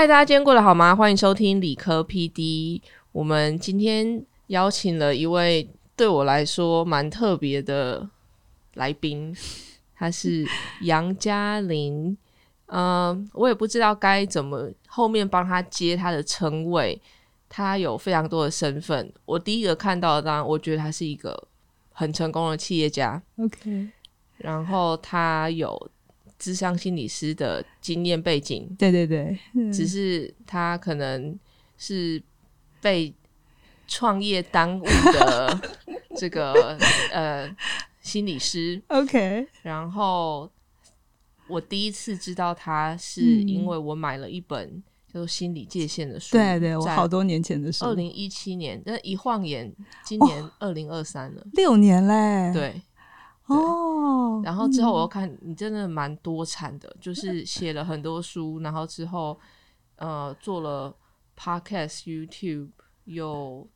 [0.00, 0.96] 嗨，大家今天过得好吗？
[0.96, 2.80] 欢迎收听理科 PD。
[3.12, 8.08] 我们今天邀请了一位对我来说蛮特别的
[8.76, 9.36] 来宾，
[9.94, 10.46] 他是
[10.80, 12.16] 杨嘉玲。
[12.68, 16.98] 嗯，我也不知道该怎么后面帮他接他的称谓。
[17.50, 19.12] 他有非常多的身份。
[19.26, 21.46] 我第一个看到的，当然我觉得他是一个
[21.92, 23.22] 很成功的企业家。
[23.36, 23.90] OK，
[24.38, 25.90] 然后他有
[26.40, 31.38] 智商心理师的经验背景，对对对，嗯只是他可能
[31.76, 32.20] 是
[32.80, 33.14] 被
[33.86, 35.60] 创业耽误的
[36.16, 36.78] 这个
[37.12, 37.54] 呃
[38.00, 38.80] 心理师。
[38.88, 40.50] OK，然后
[41.46, 46.32] 我第一次知道他，是嗯因为我买了一本叫做《心理界限》的书。
[46.38, 49.70] 对对，我在好多年前的时候，二零一七年，那一晃眼，
[50.04, 51.46] 今年二零二三了。
[51.52, 52.80] 六年嘞，，对，
[53.56, 55.08] 哦，然后之后我又嗯。
[55.08, 59.38] 看你真的蛮多产的，就 是写了很多书，然后之后
[59.96, 60.94] 呃做了
[61.36, 62.70] podcast、YouTube，
[63.04, 63.68] 有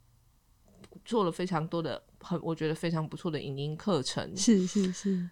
[1.04, 4.36] 做了非常多的很我觉得非常不错的影音课程。
[4.36, 5.28] 是是是，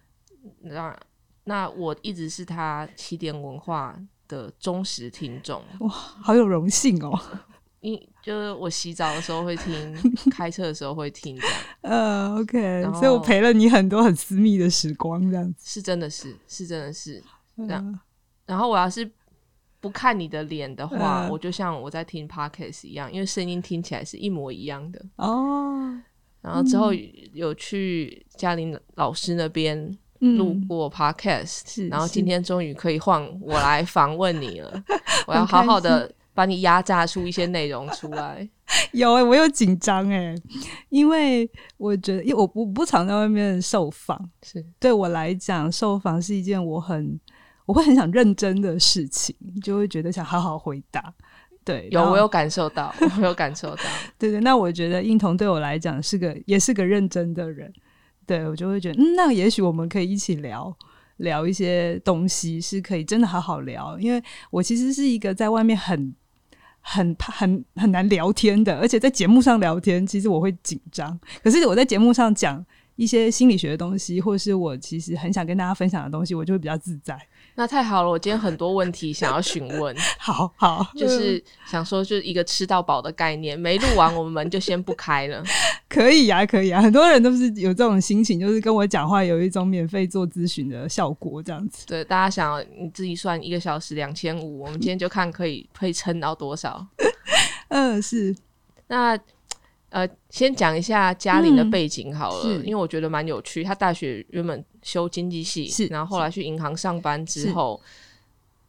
[0.61, 0.97] 那
[1.45, 5.63] 那我一直是他起点文化的忠实听众。
[5.79, 7.19] 哇，好有荣幸哦，
[7.83, 9.93] 因就是我洗澡的时候会听，
[10.31, 11.55] 开车的时候会听，这样。
[11.81, 17.21] 呃，OK，所以我陪了你很多很私密的时光，这样子，是真的是是真的是。
[17.57, 17.99] 这样嗯。
[18.45, 19.09] 然后我要是
[19.79, 25.05] 不看你的脸的话，嗯我就像我在听 podcast 一样，因为声音听起来是一模一样的。
[25.17, 25.93] 哦，
[26.41, 27.13] 然后之后嗯。
[27.33, 29.77] 有去嘉玲老师那边
[30.21, 34.83] 嗯录过 podcast，、是然后今天终于可以换我来访问你了，
[35.27, 38.47] 我要好好的把你压榨出一些内容出来。
[38.93, 40.33] 有哎、我有紧张哎，
[40.89, 47.19] 因为我觉得，因为我不不常在外面受访，是对我来讲，受访是一件我很
[47.65, 51.13] 我会很想认真的事情，就会觉得想好好回答。
[51.63, 53.83] 对，有我有感受到， 我有感受到。
[54.17, 57.71] 对对，那我觉得应彤对我来讲是个也是个认真的人，
[58.25, 60.75] 对我就会觉得，嗯，那也许我们可以一起聊
[61.17, 66.15] 聊一些东西，是可以真的好好聊，因为我其实是一个在外面很。
[66.85, 71.17] 很很很难聊天的，而且在节目上聊天，其实我会紧张。
[71.41, 72.63] 可是我在节目上讲
[72.97, 77.17] 一些心理学的东西，或是我其实很想跟大家分享的东西，我就会比较自在。
[77.55, 79.95] 那太好了，我今天很多问题想要询问。
[80.17, 83.59] 好好，就是想说，就是一个吃到饱的概念。
[83.59, 85.43] 没录完，我们门就先不开了。
[85.87, 91.85] 可以呀、可以啊、很多人都是有这种心情，就是跟我讲话有一种免费做咨询的效果，这样子。
[91.85, 96.83] 对，大家想你自己算一个小时两千五，我们今天就看可以可以撑到多少。
[97.69, 98.35] 嗯，是
[98.87, 99.15] 那
[99.93, 101.69] 呃，先讲一下嘉玲的嗯。
[101.69, 102.55] 背景好了，是。
[102.63, 103.63] 因为我觉得蛮有趣。
[103.63, 107.79] 她大学原本修经济系，是然后后来去银行上班之后，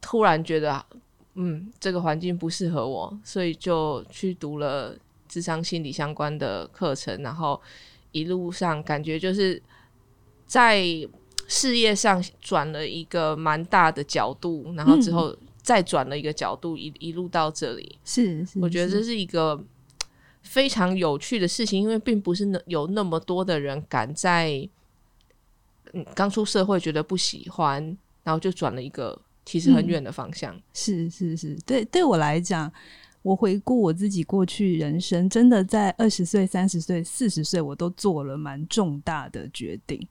[0.03, 0.85] 突然觉得
[1.37, 4.95] 嗯，这个环境不适合我，所以就去读了
[5.27, 7.59] 智商心理相关的课程，然后
[8.13, 9.61] 一路上感觉就是
[10.47, 10.85] 在
[11.49, 15.15] 事业上转了一个蛮大的角度，然后之嗯。
[15.15, 17.99] 后再转了一个角度，一一路到这里。
[18.05, 19.59] 是是，是我觉得这是一个
[20.45, 24.69] 非常有趣的事情，因为并不是那有那么多的人敢在
[25.93, 27.83] 嗯刚出社会觉得不喜欢，
[28.23, 30.55] 然后就转了一个其实很嗯远的方向。
[30.73, 32.71] 是是是，对对我来讲，
[33.23, 40.07] 我回顾我自己过去人生，真的在二十岁、三十岁、四十岁，我都做了蛮重大的决定。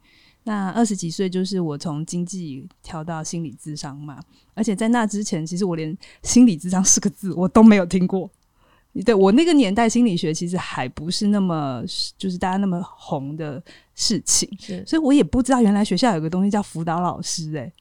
[0.45, 4.19] 那二十几岁就是我从经济跳到心理智商嘛，
[4.53, 8.29] 而且在那之前，其实我连心理智商四个字我都没有听过。
[9.01, 11.83] 对我那个年代，心理学其实还不是那么
[12.15, 13.61] 就是大家那么红的
[13.95, 17.73] 事情，是所以我也不知道原来学校有个东西叫辅导老师、欸，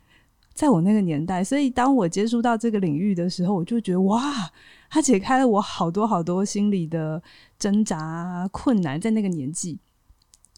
[0.55, 4.51] 在我那个年代，所以当我接触到这个领域的时候，我就觉得哇，
[4.89, 7.23] 他解开了我好多好多心理的
[7.59, 9.79] 挣扎啊、困难，在那个年纪，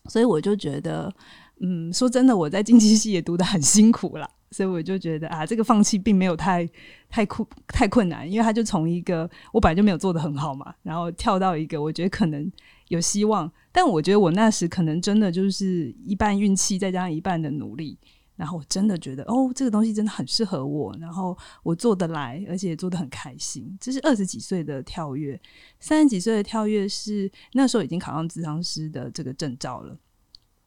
[0.09, 1.13] 所以我就觉得，
[1.61, 6.69] 嗯，说真的，我在经济系也读得很辛苦啦，所以我就觉得啊，这个放弃并没有太
[7.09, 12.51] 太困太困难，因为他就从一个我本来就没有做的很好嘛，然后跳到一个我觉得可能
[12.89, 17.99] 有希望，但我觉得我那时可能真的就是一半运气，再加上一半的努力。
[18.37, 23.79] 然后我真的觉得，哦，这个东西真的很适合我，然后我做得来，而且做得很开心。
[23.81, 25.41] 这是二十几岁的跳跃，
[25.79, 29.97] 三十几岁的跳跃是那时候已经考上咨商师的这个证照了，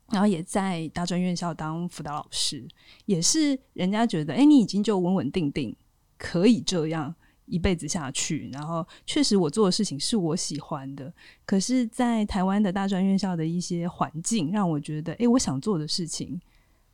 [0.09, 2.67] 然后也在大专院校当辅导老师，
[3.05, 5.75] 也是人家觉得，哎，你已经就稳稳定定，
[6.17, 7.13] 可以这样
[7.45, 8.49] 一辈子下去。
[8.53, 11.13] 然后确实我做的事情是我喜欢的，
[11.45, 16.39] 可是，在台湾的大专院校的一些环境，让我觉得，哎，我想做的事情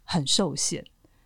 [0.03, 0.83] 很受限。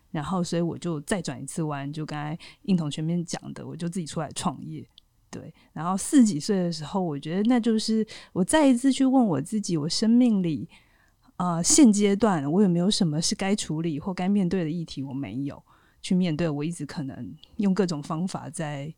[0.10, 4.88] 然后所以我就再转一次弯，就刚才应同前面讲的，我就自己出来创业。
[5.30, 10.68] 对，然后四十几岁的时候，我觉得那就是我再一次去问我自己，我生命里
[11.38, 15.64] 呃现阶段我有没有什么是该处理或该面对的议题，我没有
[16.02, 18.94] 去面对，我一直可能用各种方法在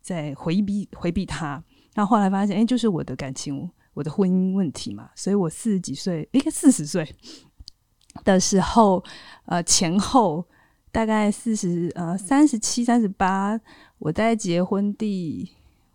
[0.00, 1.62] 在回避回避它。
[1.94, 5.10] 然后后来发现，哎，就是我的感情，我的婚姻问题嘛。
[5.14, 7.14] 所以我四十几岁，应该四十岁
[8.24, 9.04] 的时候，
[9.46, 10.46] 呃，前后
[10.90, 13.60] 大概四十呃三十七、三十八，
[13.98, 15.50] 我在结婚第。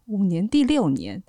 [0.09, 1.21] 五年第六年，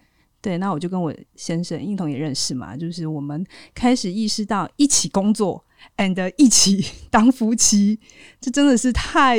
[0.49, 5.63] 对，那我就跟我先生应同也认识嘛，就是我们开始意识到一起工作
[5.99, 8.01] ，and 一起 当夫妻，
[8.41, 9.39] 这真的是太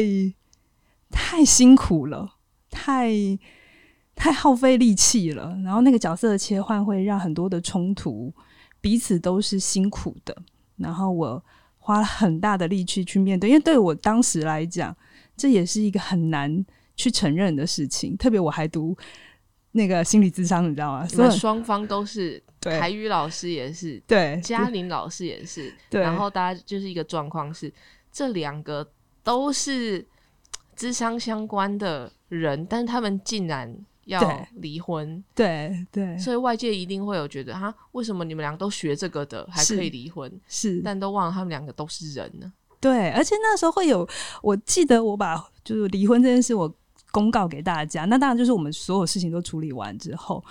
[1.10, 2.36] 太辛苦了，
[2.70, 3.10] 太
[4.14, 5.60] 太耗费力气了。
[5.64, 8.32] 然后那个角色的切换会让很多的冲突，
[8.80, 10.38] 彼此都是辛苦的。
[10.78, 11.44] 然后我
[11.80, 14.96] 花了很大的力气去面对，因为对我当时来讲，
[15.36, 16.64] 这也是一个很难
[16.96, 18.16] 去承认的事情。
[18.16, 18.96] 特别我还读。
[19.80, 21.08] 那个心理智商，你知道吗？
[21.08, 26.02] 所以双方都是，台语老师也是，对，嘉玲老师也是，对。
[26.02, 27.74] 然后大家就是一个状况是，
[28.12, 28.86] 这两个
[29.24, 30.06] 都是
[30.76, 33.74] 智商相关的人，但是他们竟然
[34.04, 36.18] 要离婚，对对。
[36.18, 40.30] 所以外界一定会有觉得，哈，为什么你们两个都学这个的，还可以离婚？
[40.50, 42.52] 是，但都忘了他们两个都是人呢。
[42.82, 44.06] 对，而且那时候会有，
[44.42, 46.75] 我记得我把就是离婚这件事，我。
[47.12, 50.44] 公告给大家，那当然就是我们所有事情都处理完之后，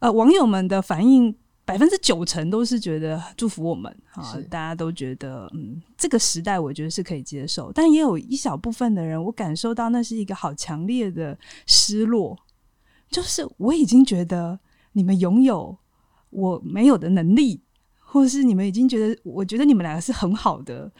[0.00, 1.34] 呃，网友们的反应
[1.64, 12.36] 百分之九成都是觉得祝福我们啊，大家都觉得嗯，这个时代我觉得是可以接受，但也有一小部分的人，我感受到那是一个好强烈的失落，
[13.08, 14.58] 就是我已经觉得
[14.92, 15.78] 你们拥有
[16.30, 17.62] 我没有的能力，
[17.98, 20.92] 或者是你们已经觉得我觉得你们两个是很好的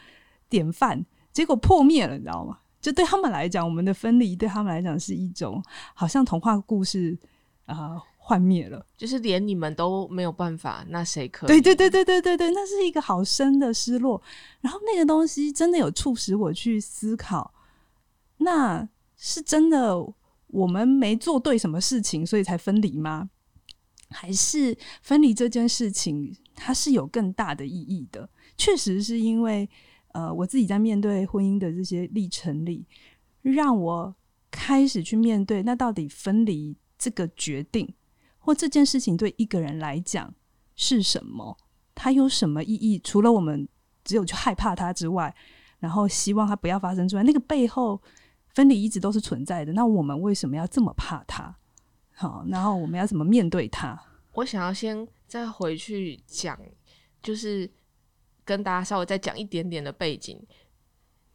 [0.47, 2.59] 典范，结果破灭了，你知道吗？
[2.83, 5.63] 就对他们来讲，我们的分离对他们来讲是一种
[5.93, 7.17] 好像童话故事
[7.65, 11.47] 啊幻灭了，就是连你们都没有办法，那谁可？
[11.47, 14.21] 对对对对对对对，那是一个好深的失落。
[14.59, 17.53] 然后那个东西真的有促使我去思考，
[18.39, 19.97] 那是真的
[20.47, 23.29] 我们没做对什么事情，所以才分离吗？
[24.09, 28.29] 还是分离这件事情它是有更大的意义的？
[28.57, 29.69] 确实是因为。
[30.13, 32.85] 呃，我自己在面对婚姻的这些历程里，
[33.41, 34.15] 让我
[34.51, 37.91] 开始去面对，那到底分离这个决定
[38.37, 40.31] 或这件事情对一个人来讲
[40.75, 41.57] 是什么？
[41.95, 42.99] 它有什么意义？
[42.99, 43.67] 除了我们
[44.03, 45.35] 只有去害怕它之外，
[45.79, 47.99] 然后希望它不要发生之外，那个背后
[48.49, 49.73] 分离一直都是存在的。
[49.73, 51.55] 那我们为什么要这么怕它？
[52.11, 53.99] 好，然后我们要怎么面对它？
[54.33, 56.59] 我想要先再回去讲，
[57.21, 57.71] 就是。
[58.45, 60.39] 跟大家稍微再讲一点点的背景，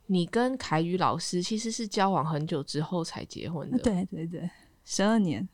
[0.06, 4.50] 你跟凯宇老师其实是交往很久之后才结婚的，对对对，
[4.84, 5.48] 十二年，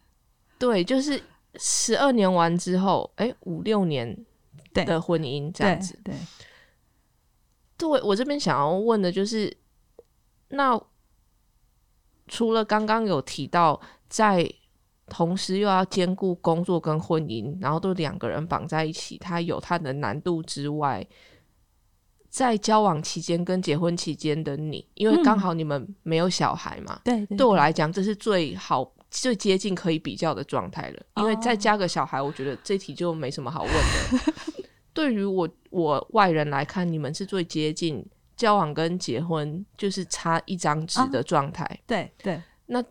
[0.59, 1.21] 对，就是
[1.57, 4.25] 十二年完之后，哎，五六年
[4.73, 6.15] 的婚姻这样子，对。
[7.77, 9.55] 对，我这边想要问的就是，
[10.49, 10.81] 那
[12.29, 14.49] 除了刚刚有提到在
[15.07, 21.05] 同时又要兼顾工作跟婚姻，然后都两个人绑在一起，它有它的难度之外。
[22.35, 31.03] 在交往期间跟结婚期间的你，因为刚好你们没有小孩嘛，对，对我来讲这是最好、最接近可以比较的状态了。
[31.19, 34.33] 因为再加个小孩，我觉得这题就没什么好问的。
[34.93, 38.05] 对于我我外人来看，你们是最接近
[38.37, 41.65] 交往跟结婚，就是差一张纸的状态。
[41.87, 42.83] 对对，那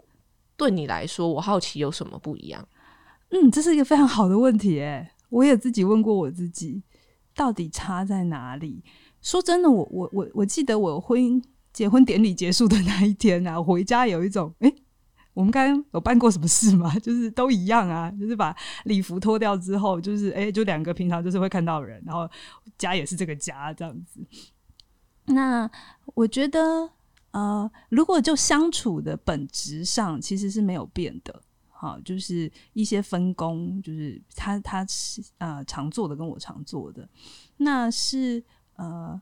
[0.56, 2.66] 对你来说，我好奇有什么不一样？
[3.32, 6.82] 嗯，这是一个非常好的问题，诶，我也自己问过我自己，
[7.36, 8.82] 到底差在哪里？
[9.24, 14.72] 说真的，我我我我记得我婚姻结婚典礼结束的那一天啊，回家有一种哎，
[15.34, 16.94] 我们刚刚有办过什么事吗？
[17.00, 18.54] 就是都一样啊，就是把
[18.84, 22.30] 礼服脱掉之后，就是哎，就两个平常就是会看到人，然后
[22.78, 24.20] 家也是这个家这样子。
[25.26, 25.72] 那
[26.14, 26.90] 我觉得
[27.32, 37.08] 呃，如果就相处的本质上其实是没有变的，好，就是一些分工，就是他他是呃常做的跟我常做的，
[37.56, 38.44] 那是。
[38.76, 39.22] 呃，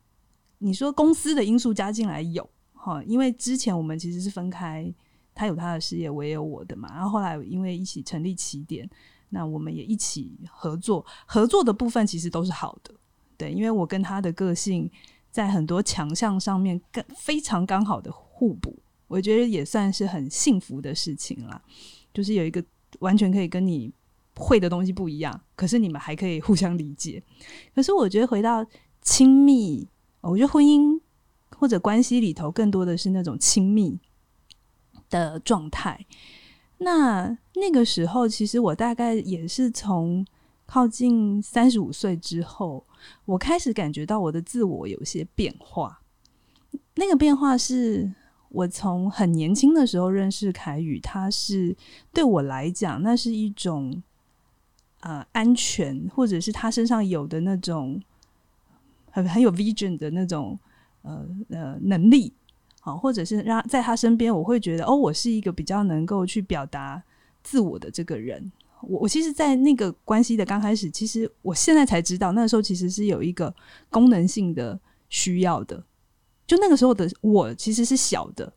[0.59, 4.93] 你说公司的因素加进来有哈，因为之前我们其实是分开，
[5.35, 6.89] 他有他的事业，我也有我的嘛。
[6.93, 8.89] 然后后来因为一起成立起点，
[9.29, 12.93] 那我们也一起合作，合作的部分其实都是好的，
[13.37, 14.89] 对，因为我跟他的个性
[15.29, 18.77] 在很多强项上面更非常刚好的互补，
[19.07, 21.61] 我觉得也算是很幸福的事情啦。
[22.13, 22.63] 就是有一个
[22.99, 23.91] 完全可以跟你
[24.35, 27.21] 会的东西不一样，可是你们还可以互相理解。
[27.75, 28.65] 可是我觉得回到。
[29.01, 29.87] 亲密，
[30.21, 30.99] 我觉得婚姻
[31.57, 33.99] 或者关系里头更多的是那种亲密
[35.09, 36.05] 的状态。
[36.77, 40.25] 那那个时候，其实我大概也是从
[40.65, 42.85] 靠近三十五岁之后，
[43.25, 46.01] 我开始感觉到我的自我有些变化。
[46.95, 48.11] 那个变化是
[48.49, 51.75] 我从很年轻的时候认识凯宇，他是
[52.13, 54.01] 对我来讲，那是一种
[55.01, 58.01] 呃安全，或者是他身上有的那种
[59.11, 60.57] 很很有 vision 的那种
[61.03, 62.33] 呃呃能力。
[62.83, 66.99] 好，或者是让在他身边，我会觉得哦，我是一个比较能够去表达
[67.43, 68.51] 自我的这个人。
[68.81, 73.53] 我我其实，在那个关系的刚开始，其实我现在才知道，那个时候其实是有一个
[73.91, 75.83] 功能性的需要的。
[76.47, 78.51] 就那个时候的我，其实是小的，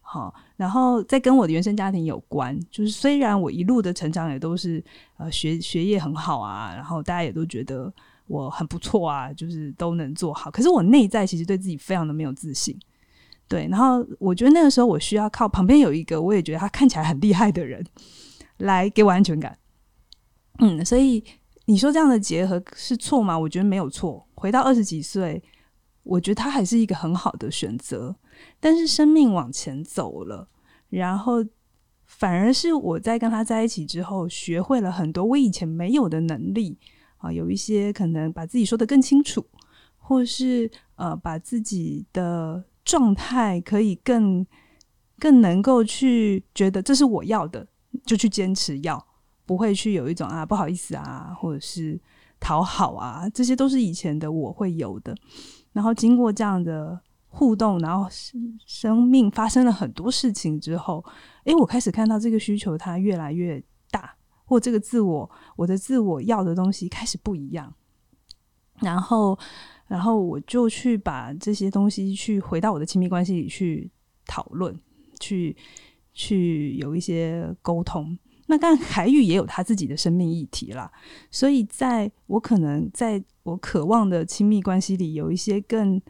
[0.00, 2.56] 好，然后在跟我的原生家庭有关。
[2.70, 4.80] 就是虽然我一路的成长也都是
[5.16, 7.92] 呃学学业很好啊，然后大家也都觉得
[8.26, 12.78] 我很不错啊，就是都能做好，可是我内在其实对自己非常的没有自信。
[13.46, 17.84] 对，然后我觉得那个时候我需要靠旁边有一个我也觉得他看起来很厉害的人
[18.56, 19.56] 来给我安全感。
[20.60, 21.22] 嗯，所以
[21.66, 23.38] 你说这样的结合是错吗？
[23.38, 24.26] 我觉得没有错。
[24.34, 25.42] 回到二十几岁，
[26.02, 28.16] 我觉得他还是一个很好的选择。
[28.58, 30.48] 但是生命往前走了，
[30.88, 31.44] 然后
[32.06, 36.78] 反而是我在跟他在一起之后，学会了很多我以前没有的能力
[37.24, 39.44] 啊，有一些可能把自己说的更清楚，
[39.96, 42.64] 或是呃把自己的。
[42.84, 44.46] 状态可以更
[45.18, 47.66] 更能够去觉得这是我要的，
[48.04, 49.02] 就去坚持要，
[49.46, 51.98] 不会去有一种啊不好意思啊，或者是
[52.38, 55.16] 讨好啊，这些都是以前的我会有的。
[55.72, 58.06] 然后经过这样的互动，然后
[58.66, 61.02] 生命发生了很多事情之后，
[61.44, 67.74] 诶，我开始看到这个需求它越来越大，或这个自我我的自我要的东西开始不一样，
[68.80, 69.38] 然后。
[69.86, 73.88] 然后我就去把这些东西去回到我的亲密关系里去
[74.26, 74.74] 讨论，
[75.20, 75.54] 去
[76.14, 78.18] 去有一些沟通。
[78.46, 80.90] 那当然海宇也有他自己的生命议题啦，
[81.30, 86.00] 所以在我可能在我渴望的亲密关系里，有一些更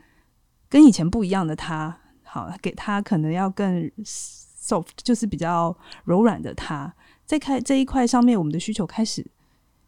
[0.68, 6.94] 跟以前不一样的他，好给他可能要更 soft，就是比较柔软的他，
[7.26, 9.26] 在开这一块上面，我们的需求开始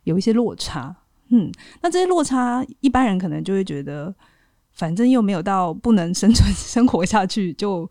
[0.04, 0.96] 有一些落差。
[1.28, 1.50] 嗯，
[1.82, 4.14] 那这些落差，一般人可能就会觉得，
[4.72, 7.90] 反正又没有到不能生存 生活下去，就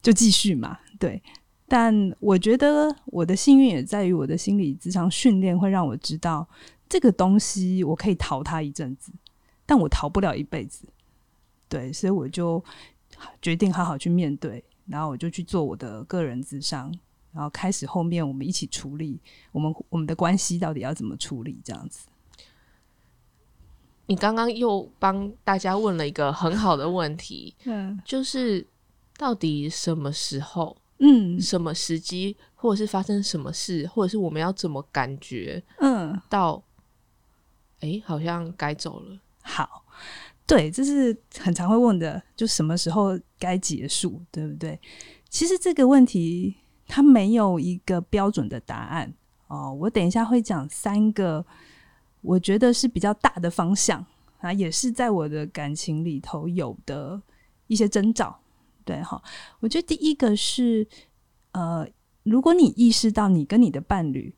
[0.00, 0.78] 就继续嘛。
[0.98, 1.20] 对，
[1.66, 6.48] 但我觉得我的幸运也在于我的心理智商训练会让我知道，
[6.88, 9.12] 这个东西我可以逃它一阵子，
[9.66, 10.86] 但我逃不了一辈子。
[11.68, 12.62] 对，所以我就
[13.42, 16.94] 决定好好去面对，然后我就去做我的个人智商，
[17.36, 19.20] 然后开始后面我们一起处理
[19.52, 22.08] 我们我们的关系到底要怎么处理这样子。
[24.06, 28.66] 你刚刚又帮大家问了一个很好的问题， 嗯，就是
[29.18, 36.62] 到底什么时候，嗯，什么时机，或者是发生什么事，或者是我们要怎么感觉，嗯，到，
[37.80, 39.18] 哎，好像该走了。
[39.42, 39.84] 好，
[40.46, 44.80] 对，这是很常会问的，就什么时候该结束，对不对？
[45.28, 49.12] 其实这个问题它没有一个标准的答案
[49.48, 49.72] 哦。
[49.72, 51.44] 我等一下会讲三个。
[52.22, 54.04] 我觉得是比较大的方向
[54.38, 57.22] 啊，也是在我的感情里头有的
[57.68, 58.36] 一些征兆。
[58.84, 59.22] 对哈，
[59.60, 60.84] 我觉得第一个是，
[61.52, 61.86] 呃，
[62.24, 64.34] 如果你意识到你跟你的伴侣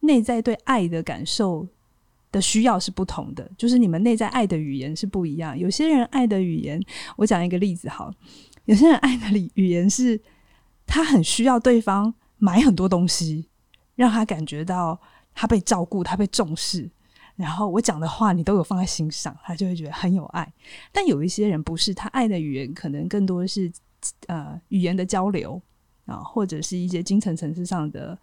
[0.00, 1.68] 内在对爱的感受
[2.32, 5.56] 的需要是不同的，就是你们内在爱的语言是不一样。
[5.56, 6.82] 有些人爱的语言，
[7.16, 8.12] 我讲一个例子好，
[8.64, 10.20] 有些人爱的语语言是，
[10.88, 13.48] 他很需要对方买很多东西，
[13.94, 15.00] 让他感觉到
[15.34, 16.90] 他被照顾，他被重视。
[17.36, 20.52] 然后我讲的话你都有放在心上，他就会觉得很有爱。
[20.90, 23.70] 但有一些人不是，他爱的语言可能更多是
[24.26, 25.62] 呃语言的交流
[26.06, 28.18] 啊，或者是一些精神层次上的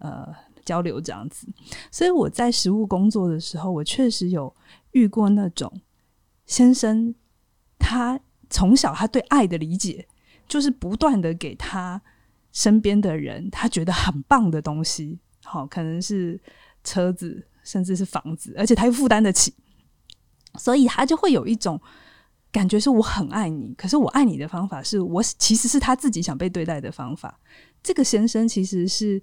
[0.00, 0.28] 呃
[0.66, 1.46] 交流这样子。
[1.90, 4.54] 所以我在实务工作的时候，我确实有
[4.90, 5.72] 遇过那种
[6.44, 7.14] 先生，
[7.78, 8.20] 他
[8.50, 10.06] 从小他对爱的理解
[10.48, 12.00] 就是不断的给他
[12.52, 16.40] 身边的人他觉得很棒的东西，好，可能是
[16.82, 17.44] 车子。
[17.64, 19.52] 甚至是房子，而且他又负担得起，
[20.54, 21.78] 所以他就会有一种
[22.50, 27.38] 感觉，是我很爱你，可是我爱你的方法是我其实是他自己想被对待的方法。
[27.82, 29.22] 这个先生其实是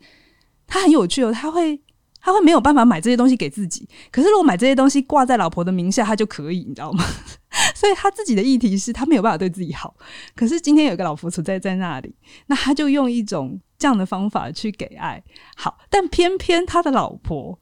[0.67, 1.81] 他很有趣哦，他会
[2.25, 7.05] 他会没有办法买这些东西给自己，可是如果买这些东西挂在老婆的名下，他就可以，你知道吗？
[7.75, 9.95] 所以他自己的议题是他没有办法对自己好，
[10.35, 12.15] 可是今天有个老婆存在在那里，
[12.47, 15.23] 那他就用一种这样的方法去给爱。
[15.55, 17.59] 好，但偏偏他的老婆。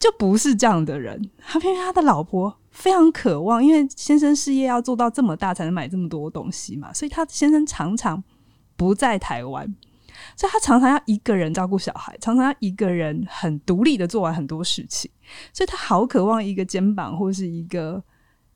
[0.00, 1.20] 就不是这样的人。
[1.44, 8.22] 他偏偏他的老婆非常渴望，因为先生事业要做到这么大才能买这么多东西嘛，所以他先生常常
[8.76, 9.74] 不在台湾，
[10.36, 15.10] 所以他常常要一个人照顾小孩，常常要一个人很独立的做完很多事情，
[15.52, 18.02] 所以他好渴望一个肩膀或是一个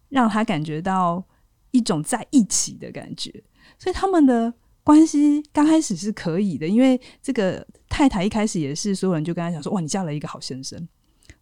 [0.08, 1.24] 让他感觉到
[1.70, 3.30] 一种在一起的感觉，
[3.78, 4.54] 所以他们的。
[4.84, 10.88] 关系刚开始是可以的，因为这个太太一开始也是所有人就跟他讲说：“哇，你嫁了一个好先生，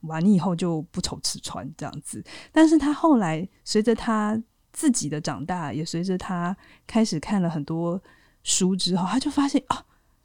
[0.03, 2.23] 哇，你以后就不愁吃穿这样子。”
[2.53, 4.39] 但是他后来随着他
[4.75, 6.55] 自己的长大，也随着他
[6.87, 7.99] 开始看了很多
[8.43, 9.83] 书之后，他就发现啊，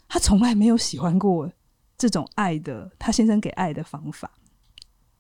[0.08, 1.52] 他从来没有喜欢过
[1.98, 4.32] 这种爱的他先生给爱的方法，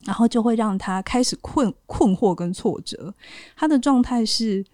[0.03, 3.13] 然后就会让他开始困困惑跟挫折。
[3.55, 4.65] 他的状态是。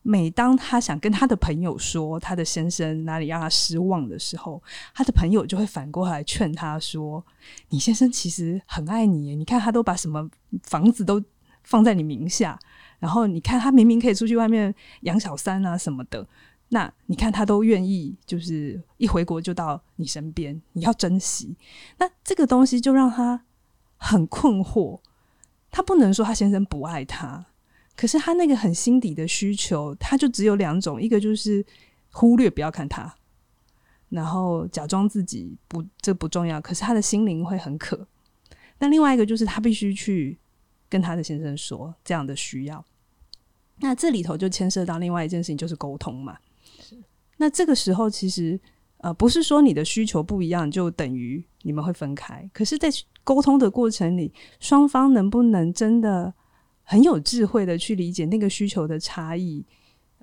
[0.00, 4.62] 每当他想跟他的朋友说他的先生哪里让他失望的时候，
[4.94, 7.22] 他的朋友就会反过来劝他说
[7.68, 10.30] ：“你先生其实很爱你，你看他都把什么
[10.62, 11.22] 房子都
[11.64, 12.58] 放在你名下，
[13.00, 16.26] 然后你看他明明可以出去外面养小三啊什么的，
[16.70, 21.56] 那你看他都愿意，就是一回国就到你身边，你要珍惜。
[21.98, 23.44] 那这个东西就让他
[23.96, 25.00] 很困惑，
[25.70, 27.46] 他不能说他先生不爱他。”
[27.96, 31.66] 可是他那个很心底的需求，他就只有两种，一个就是
[32.12, 33.12] 忽略不要看他，
[34.10, 36.60] 然后假装自己不这不重要。
[36.60, 38.06] 可是他的心灵会很渴。
[38.78, 40.38] 那另外一个就是他必须去
[40.88, 42.84] 跟他的先生说这样的需要。
[43.80, 46.38] 那这里头就牵涉到另外一件事情，就是沟通嘛。
[47.38, 48.60] 那这个时候其实
[48.98, 52.48] 呃不是说你的需求不一样就等于你们会分开。
[52.52, 52.90] 可是，在
[53.24, 56.34] 沟通的过程里，双方能不能真的？
[56.90, 59.62] 很有智慧的去理解那个需求的差异，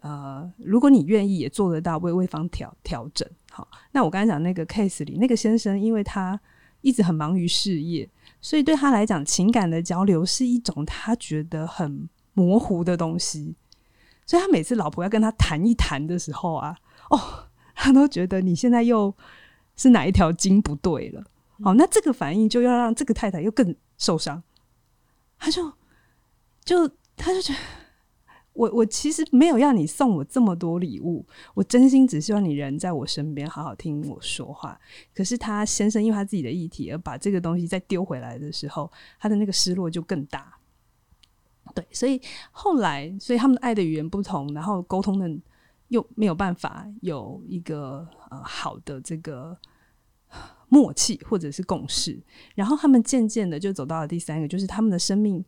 [0.01, 6.41] 呃，如果你愿意也做得到为对方调调整，好，那我刚才讲那个 case 里那个先生，因为他
[6.81, 8.09] 一直很忙于事业，
[8.41, 13.53] 所以对他来讲，情感的交流是一种他觉得很模糊的东西，
[14.25, 16.75] 所以他每次老婆要跟他谈一谈的时候啊，
[17.09, 19.13] 哦， 他都觉得你现在又
[19.75, 21.23] 是哪一条筋不对了，
[21.59, 24.43] 哦，那这个反应就要让这个太太又更受伤，
[25.37, 25.71] 他就。
[26.65, 27.59] 就他就觉得
[28.53, 34.75] 我我其实没有要你送我这么多礼物，我真心只希望你人在我身边，好好听我说话。
[35.13, 40.57] 可是他先生因为他自己的议题而把这个东西再丢回来的时候，他的那个失落就更大。
[41.75, 45.29] 对，所以后来，所以他们的爱的语言不同，然后沟通的
[45.89, 49.57] 又没有办法有一个呃好的这个
[50.69, 52.21] 默契或者是共识，
[52.55, 55.43] 然后他们渐渐的就走到了第三个，就是他们的生命。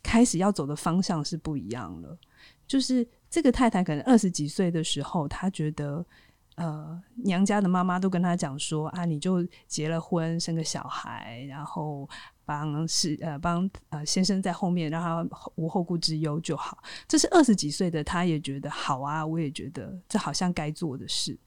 [0.00, 2.16] 开始要走的方向是不一样了，
[2.68, 6.06] 就是这个太太可能二十几岁的时候，她觉得，
[6.58, 12.08] 呃，娘家的妈妈都跟他讲说啊，你就结了婚，生个小孩，然后
[12.44, 16.78] 帮是呃帮呃先生在后面让他无后顾之忧就好。
[17.06, 21.38] 这是二十几岁的他也觉得好啊，我也觉得这好像该做的事。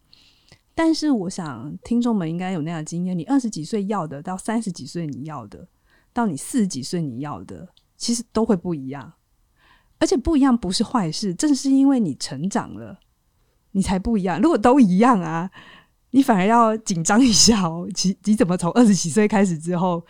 [0.73, 5.67] 但是我想听众们应该有那样经验，你二十几岁要的，到三十几岁你要的，
[6.13, 7.67] 到你四十几岁你要的。
[7.97, 9.13] 其实都会不一样，
[9.99, 12.99] 而且不一样不是坏事，正是因为你成长了，
[13.71, 14.41] 你才不一样。
[14.41, 15.49] 如果都一样啊，
[16.11, 17.87] 你反而要紧张一下哦。
[17.95, 20.05] 其你怎么从二十几岁开始之后，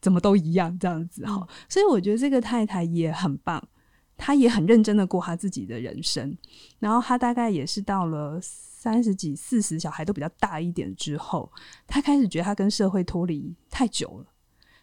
[0.00, 1.46] 怎么都一样这样子哈？
[1.68, 3.62] 所以我觉得这个太太也很棒，
[4.16, 6.36] 她也很认真的过她自己的人生。
[6.78, 11.50] 然后她大概也是到了三十几、四十，小孩都比较大一点之后，
[11.86, 14.26] 她开始觉得她跟社会脱离太久了。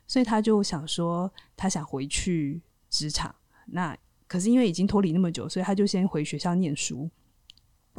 [0.07, 3.35] 所以他就想说，他想回去职场。
[3.67, 3.95] 那
[4.27, 7.07] 可是因为已经脱离那么久，所以他就先回学校念书。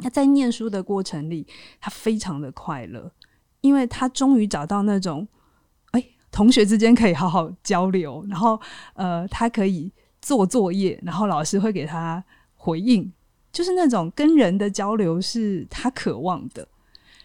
[0.01, 1.45] 他在念书的过程里，
[1.79, 3.11] 他非常的快乐，
[3.61, 5.27] 因为他终于找到那种，
[5.91, 8.59] 哎，同学之间可以好好交流，然后
[8.95, 12.23] 呃，他可以做作业，然后老师会给他
[12.55, 13.11] 回应，
[13.51, 16.67] 就是那种跟人的交流是他渴望的，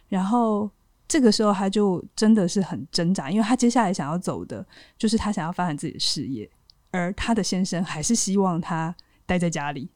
[0.08, 0.70] 然后。
[1.08, 4.66] 这个时候，他就真的是很挣扎，因为他接下来想要走的，
[4.98, 6.50] 就是他想要发展自己的事业，
[6.90, 8.92] 而他的先生还是希望他
[9.24, 9.88] 待在家里，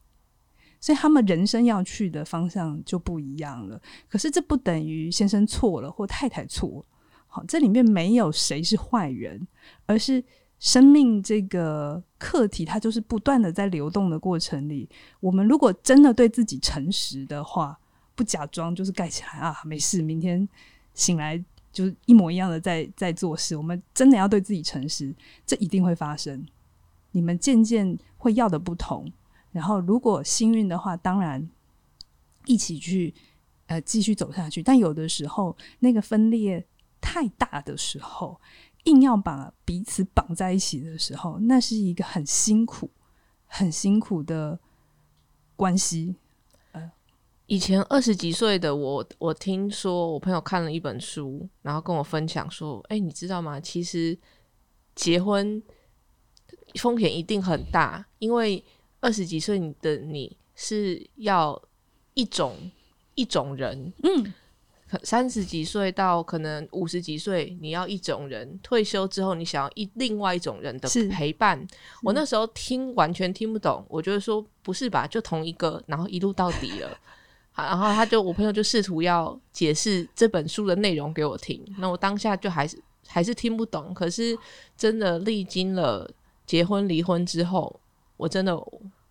[0.80, 3.80] 所以他们人生要去的方向就不一样了。
[4.08, 6.84] 可是这不等于先生错了或太太错，
[7.26, 9.46] 好，这里面没有谁是坏人，
[9.86, 10.24] 而是
[10.58, 14.88] 生命这个课题，它就是不断的在流动的过程里。
[15.20, 17.78] 我们如果真的对自己诚实的话，
[18.14, 20.48] 不假装，就是盖起来啊，没事，明天。
[20.92, 25.14] 醒来就是一模一样的在在做事，我们真的要对自己诚实，
[25.46, 26.44] 这一定会发生。
[27.12, 29.10] 你们渐渐会要的不同，
[29.52, 31.48] 然后如果幸运的话，当然
[32.46, 33.14] 一起去
[33.66, 34.62] 呃继续走下去。
[34.62, 36.66] 但有的时候那个分裂
[37.00, 38.40] 太大的时候，
[38.84, 42.90] 硬要把彼此绑在一起的时候，那是一个很辛苦、
[43.46, 44.58] 很辛苦的
[45.56, 46.16] 关系。
[47.46, 53.58] 以前二十几岁的我，我听说我朋友看了一本书，然后跟我分享说：“哎、你知道吗？
[53.58, 54.16] 其实
[54.94, 55.60] 结婚
[56.76, 58.64] 风险一定很大，因为
[59.00, 61.60] 二十几岁的你是要
[62.14, 62.54] 一种
[63.14, 64.32] 一种人，嗯，
[65.02, 71.66] 三十几岁到可能五十几岁，你要一种人，退休之后你想要一另外一种人的陪伴。
[72.02, 76.90] 我那时候听完全听不懂，我觉得说不是吧，就同一个，然后一路到底了。
[77.52, 83.92] 好然后他就我朋友就试图要解释这本书的内容给我听，那我当下就还是还是听不懂。
[83.92, 84.38] 可是
[84.76, 86.08] 真的历经了
[86.46, 87.80] 结婚离婚之后，
[88.20, 88.54] 我真的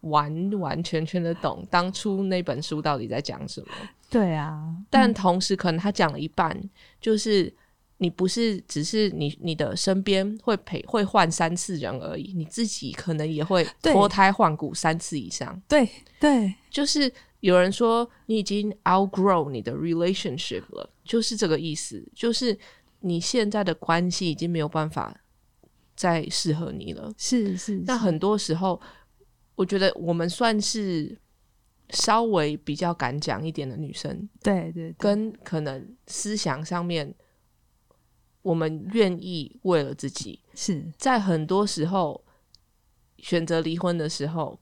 [0.02, 3.68] 完完全全的懂当初那本书到底在讲什么。
[4.10, 6.58] 对啊，但同时可能他讲了一半，
[7.02, 7.52] 就是
[7.98, 15.60] 你不是只是你你的身边会陪会换三次人而已，你自己可能也会脱胎换骨三次以上。
[15.68, 22.58] 对对，就是有人说你已经 outgrow 你的 relationship 了，就是这个意思，就是
[23.02, 25.16] 你现在的关系已经没有办法
[25.96, 27.12] 再适合你了。
[27.18, 28.80] 是是，是那很多时候，
[29.60, 31.20] 我觉得我们算是
[31.90, 34.96] 稍微比较敢讲一点的女生，对对对。
[34.98, 37.14] 跟可能思想上面，
[38.42, 40.90] 我们愿意为了自己，是。
[40.98, 42.24] 在很多时候
[43.18, 44.58] 选择离婚的时候，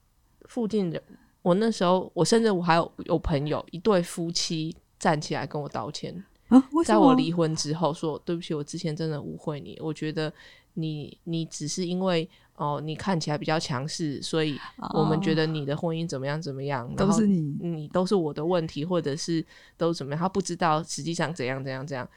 [0.49, 0.99] 附近的
[1.43, 10.33] 我那时候，我甚至我还有有朋友一对夫妻站起来跟我道歉，啊，在我离婚之后说对不起，我之前真的误会你，我觉得
[10.73, 14.59] 你你只是因为哦你看起来比较强势，所以
[14.93, 19.45] 我们觉得得你的婚姻怎么样怎么样，都后是你你都是我的问题，或者是
[19.77, 22.07] 都怎么样，他不知道实际上怎样怎样怎样。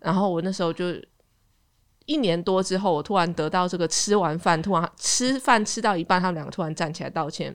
[0.00, 0.86] 然后我那时候就
[2.06, 7.54] 一年多之后，我突然得到这个吃完饭，突然吃饭吃到一半，他们两个突然站起来道歉，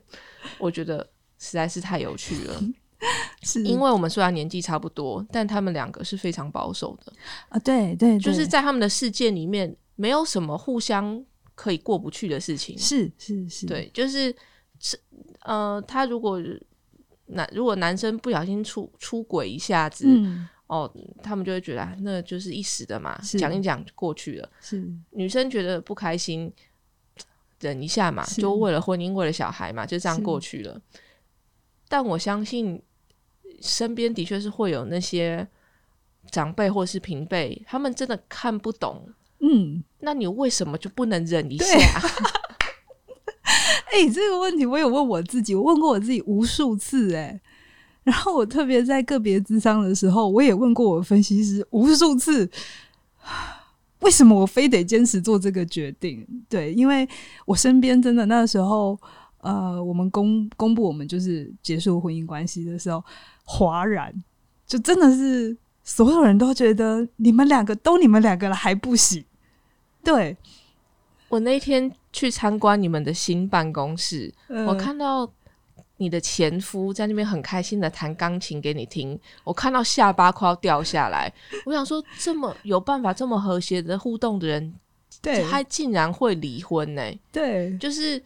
[0.58, 1.06] 我觉得
[1.38, 2.64] 实在是太有趣了。
[3.44, 7.14] 是因为我们虽然年纪差不多，但他们两个是非常保守的，
[7.50, 11.24] 啊，对对，就是在他们的世界里面，没有什么互相
[11.58, 12.78] 可以过不去的事情。
[12.78, 14.34] 是是是，对，就是
[14.80, 14.96] 是
[15.42, 16.40] 呃，他如果
[17.26, 20.90] 男如果男生不小心出出轨一下子，嗯，哦，
[21.24, 24.50] 他们就会觉得啊那就是一时的嘛，讲一讲就过去了。
[24.62, 26.54] 是女生觉得不开心，
[27.60, 30.80] 忍一下嘛，就为了婚姻，为了小孩嘛，就这样过去了。
[31.90, 32.80] 但我相信
[33.62, 35.48] 身边的确是会有那些
[36.30, 39.10] 长辈或是平辈，他们真的看不懂。
[39.40, 41.66] 嗯，那你为什么就不能忍一下？
[41.66, 41.82] 对
[43.90, 47.40] 哎、这个问题我有问我自己，我问过我自己无数次、哎，
[48.04, 52.48] 然后我特别在个别智商的时候，我也问过我分析师无数次，
[54.02, 56.28] 为什么我非得坚持做这个决定？
[56.48, 57.08] 对，因为
[57.46, 59.00] 我身边真的那时候，
[59.42, 63.04] 呃，我们公公布我们就是结束婚姻关系的时候，
[63.46, 64.14] 哗然，
[64.68, 69.24] 就真的是所有人都觉得你们两个都你们两个了还不行，
[70.04, 70.36] 对，
[71.30, 75.30] 我那天去参观你们的新办公室，呃我看到
[75.98, 81.34] 你的前夫在那边很开心的弹钢琴给你听，我看到下巴快要掉下来。
[81.66, 84.74] 我想说，这么有办法这么和谐的互动的人，
[85.22, 85.44] 对。
[85.44, 87.76] 他竟然会离婚呢、对。
[87.80, 88.22] 就是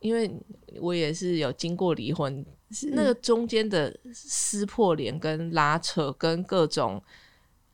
[0.00, 0.32] 因为
[0.80, 2.44] 我也是有经过离婚，
[2.92, 7.00] 那个中间的撕破脸、跟拉扯、跟各种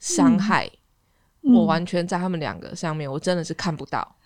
[0.00, 0.78] 伤害，嗯
[1.52, 4.16] 我完全在他们两个上面，我真的是看不到。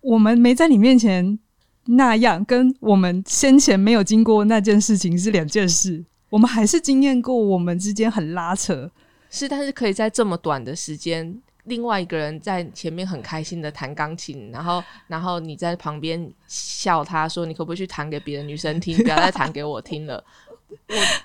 [0.00, 1.38] 我们没在你面前
[1.86, 6.04] 那样，跟我们先前没有经过那件事情是两件事。
[6.30, 8.88] 我们还是经验过我们之间很拉扯，
[9.28, 20.22] 是，但是可以在这么短的时间，另外一个人在前面很开心的弹钢琴，然后，然后你在旁边笑他说：“你可不可以去弹给别的女生听，不要再弹给我听了。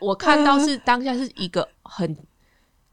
[0.01, 2.17] 我”我看到是当下是一个很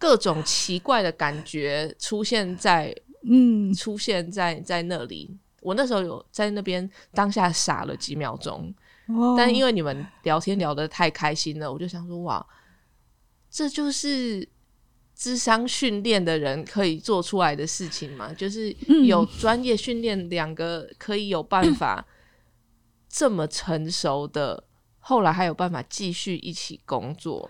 [0.02, 2.92] 各种奇怪的感觉出现在
[3.24, 5.38] 嗯，出现在在那里。
[5.60, 8.74] 我那时候有在那边当下傻了几秒钟，
[9.06, 12.44] 哦但因为你们聊天聊得太开心了，我就想说，哇，
[13.48, 14.48] 这就是
[15.14, 18.34] 智商训练的人可以做出来的事情嘛？
[18.34, 22.04] 就是嗯有专业训练，两个可以有办法
[23.08, 24.64] 这么成熟的，
[24.98, 27.48] 后来还有办法继续一起工作。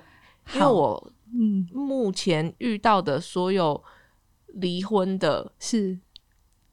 [0.53, 1.67] 因为我嗯。
[1.73, 3.83] 目前遇到的所有
[4.47, 5.99] 离婚的，是。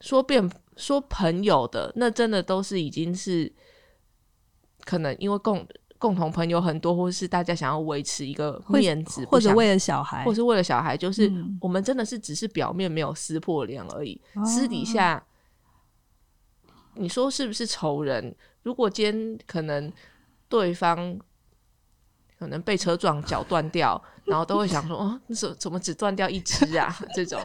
[0.01, 3.51] 说变说朋友的，那真的都是已经是
[4.85, 5.67] 可能因为共
[5.97, 11.57] 共同朋友很多，或是大家想要维持一个面子，或者为了小孩，或是为了小孩，就是嗯。
[11.59, 15.21] 我们真的是只是表面没有撕破脸而已，哦私底下，
[16.95, 18.33] 你说是不是仇人？
[18.63, 19.91] 如果今天可能
[20.47, 21.19] 对方
[22.39, 26.95] 可能被车撞，脚断掉，然后都会想说，哦，那怎怎么只断掉一只啊？
[27.13, 27.37] 这种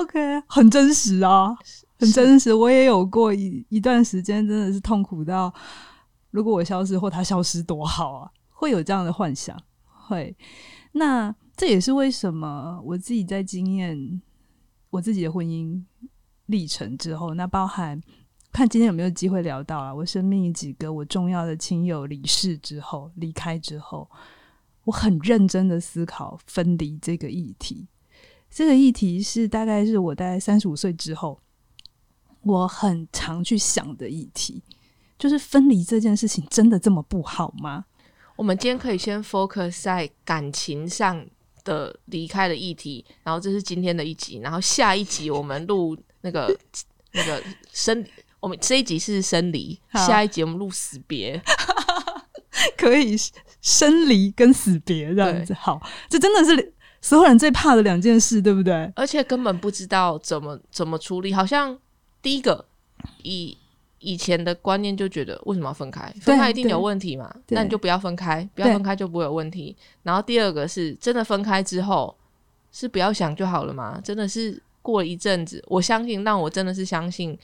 [0.00, 1.54] OK，很真实啊，
[1.98, 2.54] 很真实。
[2.54, 5.52] 我也有过一一段时间，真的是痛苦到，
[6.30, 9.54] 如果我消失或他消失多好啊，会有这样的幻想。
[9.84, 10.34] 会，
[10.92, 14.22] 那这也是为什么我自己在经验
[14.88, 15.82] 我自己的婚姻
[16.46, 18.00] 历程之后，那包含
[18.58, 24.10] 看今天有没有机会聊到啊，我生命几个我重要的亲友离世之后，离开之后，
[24.82, 27.86] 我很认真的思考分离这个议题。
[28.50, 31.38] 这个议题是大概是我大概三十五岁之后，
[32.42, 34.60] 我很常去想的议题，
[35.16, 37.84] 就是分离这件事情真的这么不好吗？
[38.34, 41.24] 我们今天可以先 focus 在感情上
[41.62, 46.52] 的离开的议题，然后这是今天的一集，然后下一集我们录那个
[47.12, 47.40] 那个
[47.72, 48.04] 生，
[48.40, 51.40] 我们这一集是生离，下一集我们录死别。
[52.76, 53.16] 可以
[53.60, 58.90] 生离跟死别这样子，好，这真的是所有人最怕的两件事，对不对？
[58.96, 61.32] 而且根本不知道怎么怎么处理。
[61.32, 61.76] 好像
[62.20, 62.64] 第一个
[63.22, 63.56] 以
[64.00, 66.12] 以前的观念就觉得为什么要分开？
[66.20, 67.32] 分开一定有问题嘛？
[67.48, 69.76] 那你就不要分开，不要分开就不会有问题。
[70.02, 72.16] 然后第二个是真的分开之后
[72.72, 74.00] 是不要想就好了嘛？
[74.02, 77.38] 真的是过了一阵子，我相信，让我真的是相信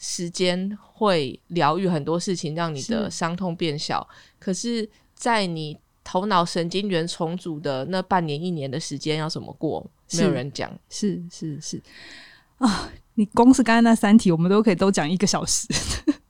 [0.00, 4.04] 时间会疗愈很多事情，让你的伤痛变小。
[4.38, 9.88] 可是，在你头脑神经元重组的那半年一年的时间要怎么过？
[10.14, 10.72] 没有人讲。
[10.88, 11.80] 是是是
[12.56, 15.68] 啊，你光是刚才那三题，我们都可以都讲一个小时。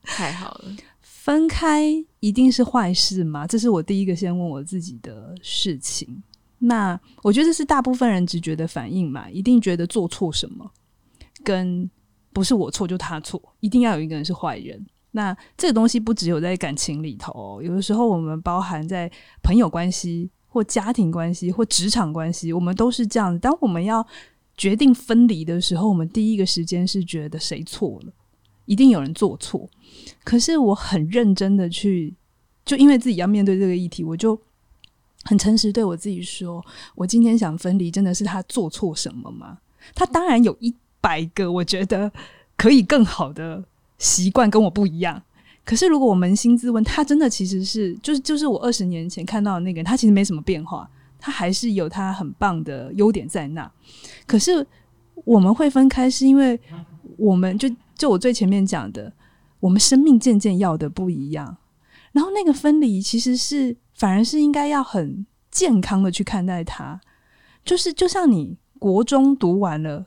[0.02, 1.84] 太好了，分开
[2.18, 3.46] 一定是坏事吗？
[3.46, 6.22] 这是我第一个先问我自己的事情。
[6.58, 10.68] 那我觉得这是大部分人直觉的反应嘛，一定觉得做错什么，
[11.44, 11.88] 跟
[12.40, 14.82] 不是我错就他错，一定要有一个人是坏人。
[15.10, 23.38] 那这个东西不只有在感情里头、有的时候我们包含在朋友关系、或家庭关系、或职场关系，我们都是这样。
[23.38, 24.06] 当我们要
[24.56, 28.12] 决定分离的时候，我们第一个时间是觉得谁错了，
[28.64, 29.68] 一定有人做错。
[30.24, 32.14] 可是我很认真的去，
[32.64, 34.40] 就因为自己要面对这个议题，我就
[35.24, 39.58] 很诚实对我自己说：我今天想分离，真的是他做错什么吗？
[39.94, 42.10] 他当然有一百个我觉得
[42.56, 43.64] 可以更好的
[43.98, 45.22] 习惯跟我不一样。
[45.64, 53.70] 可是如果我扪心自问，他真的其实是就是就是我二十年前看到的那个人，他其实没什么变化，他还是有他很棒的优点在那。
[54.26, 54.66] 可是
[55.24, 56.58] 我们会分开，是因为
[57.16, 59.12] 我们就就我最前面讲的，
[59.60, 61.58] 我们生命渐渐要的不一样。
[62.12, 67.00] 然后那个分离其实是反而是应该要很健康的去看待它，
[67.64, 70.06] 就是就像你国中读完了，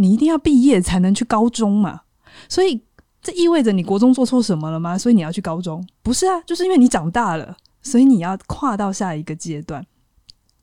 [0.00, 2.02] 你一定要毕业才能去高中嘛，
[2.48, 2.80] 所以
[3.20, 4.96] 这意味着你国中做错什么了吗？
[4.96, 5.84] 所以你要去高中？
[6.02, 9.84] 不是啊，就是因为你长大了，所以你要跨到下一个阶段。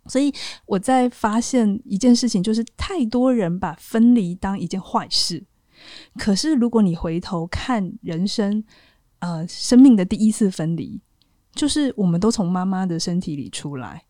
[0.08, 0.34] 所以
[0.66, 5.44] 我在发现一件事情，就是太多人把分离当一件坏事。
[6.18, 8.64] 可是如果你回头看人生，
[9.20, 11.02] 呃，生命的第一次分离，
[11.54, 14.06] 就是我们都从妈妈的身体里出来，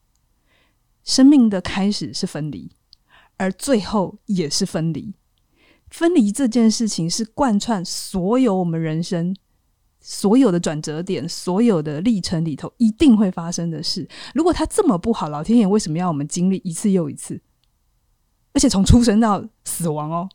[1.03, 2.69] 生命的开始是分离，
[3.38, 5.13] 而最后也是分离。
[5.89, 9.36] 分离这件事情是贯穿所有我们人生
[10.02, 14.08] 所有的转折点、所有的历程里头一定会发生的事。
[14.34, 17.41] 如果它这么不好，老天爷为什么要我们经历一次又一次？
[18.54, 20.30] 而且从出生到死亡哦，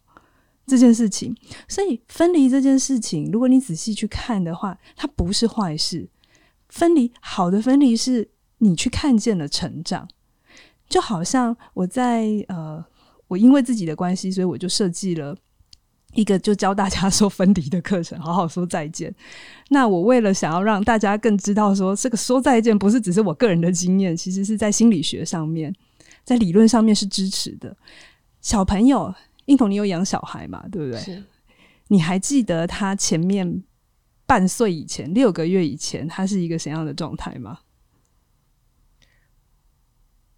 [0.67, 1.37] 这件事情。
[1.69, 6.09] 所以分离这件事情，如果你仔细去看的话，它不是坏事。
[6.69, 10.09] 分离好的分离是你去看见了成长，
[10.91, 12.85] 就好像我在呃，
[13.29, 15.35] 我因为自己的关系，所以我就设计了。
[16.15, 19.15] 一个就教大家 说分离的课程，好好说再见。
[19.69, 25.73] 那我为了想要让大家更知道说，这个说再见不是只是我个人的经验，其实是在心理学上面，
[26.25, 27.77] 在理论上面是支持的。
[28.41, 30.67] 小朋友，英童，你有养小孩嘛？
[30.73, 31.23] 对不对？
[31.87, 33.63] 你还记得他前面
[34.27, 37.57] 半岁以前、六个月以前，他是一个什么样的状态吗？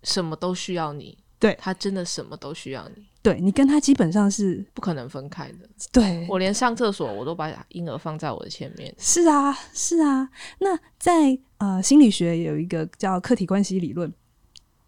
[0.02, 5.68] 什么都需要你，对他真的什么都需要你，对你跟他基本上是不可能分开的。
[5.92, 10.28] 对，我连上厕所我都把婴儿放在我的前面，是啊，是啊。
[10.58, 14.12] 那在呃心理学有一个叫客体关系理论，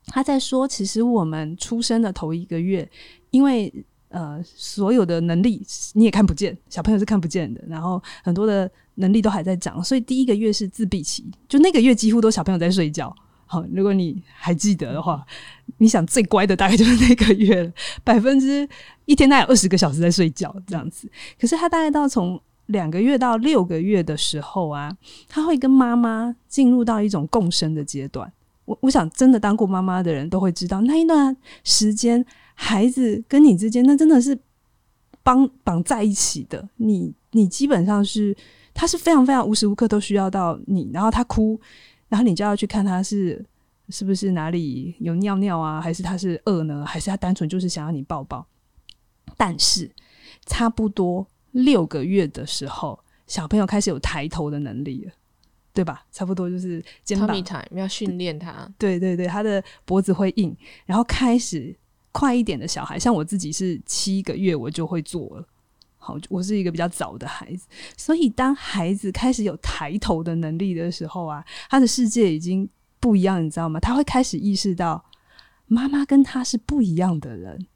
[0.07, 2.89] 他在说，其实我们出生的头一个月，
[3.31, 3.73] 因为
[4.09, 13.15] 呃所有的能力你也看不见，小朋友是看不见的，然后很多的能力都还在长，所以第一个月是自闭期，就那个月几乎都小朋友在睡觉。
[13.47, 15.25] 好，如果你还记得的话，
[15.79, 18.69] 你想最乖的大概就是那个月了， 百分之
[19.05, 21.09] 一天大概有二十个小时在睡觉这样子。
[21.39, 24.97] 可是他大概到从两个月到六个月的时候啊，
[25.29, 28.33] 他会跟妈妈进入到一种共生的阶段。
[28.65, 34.37] 我我想，真的当过妈妈的人都会知道，那一段时间，孩子跟你之间，那真的是
[35.23, 36.67] 绑绑在一起的。
[36.77, 38.35] 你你基本上是，
[38.73, 41.61] 他是非常非常无时无刻都需要到你，然后他哭。
[42.09, 43.45] 然后你就要去看他是
[43.89, 48.47] 是不是哪里有尿尿啊，还是他是饿呢，还是他单纯就是想要你抱抱？
[49.37, 49.91] 但是
[50.47, 55.13] 差不多六个月的时候，小朋友开始有抬头的能力了，
[55.73, 56.05] 对吧？
[56.13, 61.77] 差不多就是肩膀要训练他，对对对，他的脖子会硬，然后开始
[62.13, 65.49] 快一点的小孩，像我自己是七个月我就会做了。
[66.05, 72.69] 好，我是一个比较早的孩子，所以当孩子开始有抬头的能力的时候啊，他的世界已经
[73.01, 73.81] 不一样，你知道吗？
[73.81, 75.03] 他会开始意识到
[75.67, 77.67] 妈妈跟他是不一样的人。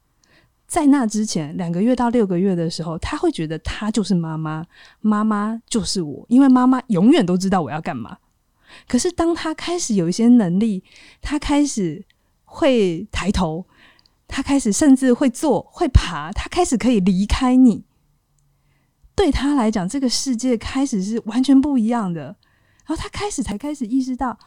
[0.67, 4.67] 在那之前，两个月到六个月的时候，他会觉得他就是妈妈，
[5.01, 8.19] 妈妈就是我，因为妈妈永远都知道我要干嘛。
[8.87, 10.85] 可是当他开始有一些能力，
[11.23, 12.05] 他开始
[12.45, 13.65] 会抬头，
[14.27, 17.88] 他开始甚至会坐、会爬，他开始可以离开你。
[19.19, 22.23] 对他来讲，这个世界开始是完全不一样的。
[22.87, 24.39] 然后他开始才开始意识到，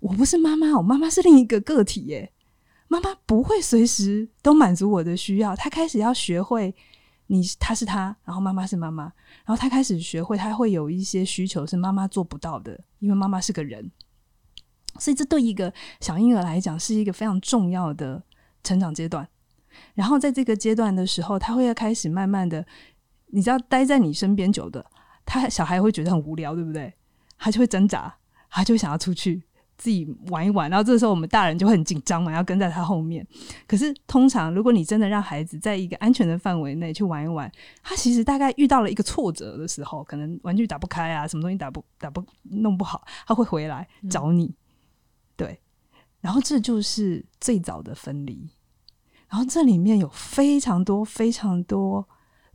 [0.00, 2.32] 我不是妈妈，我妈妈是另一个个体耶。
[2.88, 5.54] 妈妈不会随时都满足我的需要。
[5.54, 6.74] 他开始要学会，
[7.26, 9.04] 你他是他，然后妈妈是妈妈。
[9.44, 13.90] 然后他开始学会，他会有一些需求是妈妈做不到的，因为妈妈是个人。
[14.98, 18.22] 所以这对一个小婴儿来讲是一个非常重要的
[18.62, 19.28] 成长阶段。
[19.92, 22.64] 然后在这个阶段的时候，他会要开始慢慢的。
[23.34, 24.86] 你知道待在你身边久的，
[25.26, 26.94] 他小孩会觉得很无聊，对不对？
[27.36, 28.14] 他就会挣扎，
[28.48, 29.42] 他就想要出去
[29.76, 30.70] 自己玩一玩。
[30.70, 33.26] 然后这时候我们大人就会很紧张嘛，要跟在他后面。
[33.66, 37.50] 可是通常如果你真的让孩子在一个安全的范围内去玩一玩，
[37.82, 44.54] 他其实大概遇到了一个挫折的时候，可能玩具打不开啊，什么东西打不打不弄不好，他会回来找你。
[45.34, 45.60] 对，
[46.20, 48.48] 然后这就是最早的分离。
[49.28, 52.08] 然后这里面有非常多非常多。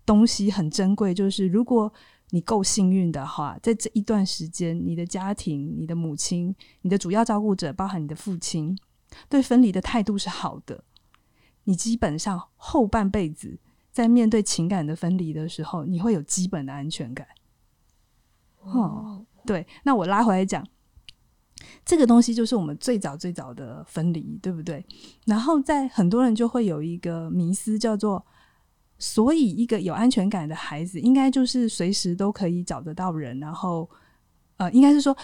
[0.09, 1.93] 东西很珍贵，就是如果
[2.31, 8.75] 你够幸运的话，在这一段时间，你的家庭、你的母亲、你的主要照顾者，包含你的父亲，
[9.29, 10.83] 对分离的态度是好的，
[11.65, 13.59] 你基本上后半辈子
[13.91, 17.27] 在面对情感的分离的时候，你会有基本的安全感。
[18.61, 20.65] 哦，对，那我拉回来讲，
[21.85, 24.83] 这个东西就是我们最早最早的分离，对不对？
[25.27, 28.25] 然后在很多人就会有一个迷思，叫做。
[29.01, 33.39] 所以，一个有安全感的孩子，应该就是随时都可以找得到人。
[33.39, 33.89] 然后，
[34.57, 35.15] 呃，应该是说，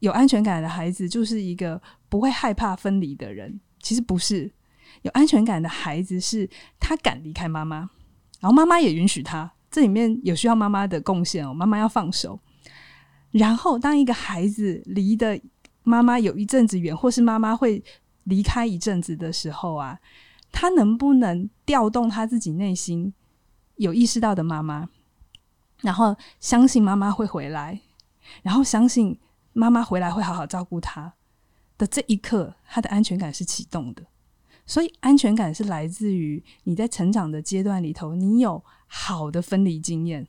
[0.00, 3.58] 有安全感的孩子就是一个不会害怕分离的人。
[3.80, 4.52] 其实不是，
[5.00, 6.46] 有安全感的孩子是
[6.78, 7.78] 他敢离开妈妈，
[8.40, 9.50] 然后妈妈也允许他。
[9.70, 12.38] 这里面有需要妈妈的贡献哦，妈妈要放手。
[13.30, 15.40] 然后，当一个孩子离的
[15.82, 17.82] 妈妈有一阵子远，或是妈妈会
[18.24, 19.98] 离开一阵子的时候啊。
[20.56, 23.12] 他能不能调动他自己内心
[23.74, 24.88] 有意识到的妈妈，
[25.80, 27.80] 然后相信妈妈会回来，
[28.42, 29.18] 然后相信
[29.52, 31.12] 妈妈回来会好好照顾他
[31.76, 34.06] 的这一刻，他的安全感是启动的。
[34.64, 40.28] 所以，安全感是来自于你在成长的阶段里头，你有好的分离经验，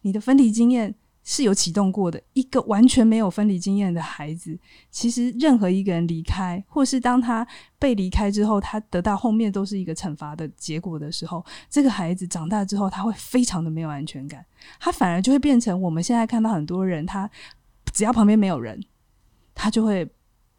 [0.00, 0.94] 你的分离经验。
[1.24, 4.58] 是有启动过的一个完全没有分离经验的孩子，
[4.90, 7.46] 其实任何一个人离开，或是当他
[7.78, 14.44] 被离开之后，他得到后面都是一个惩罚的结果的时候，这个孩子长大之后，他会非常的没有安全感，
[14.78, 17.28] 他反而就会变成我们现在看到很多人，他
[17.92, 18.78] 只要旁边没有人，
[19.54, 20.06] 他就会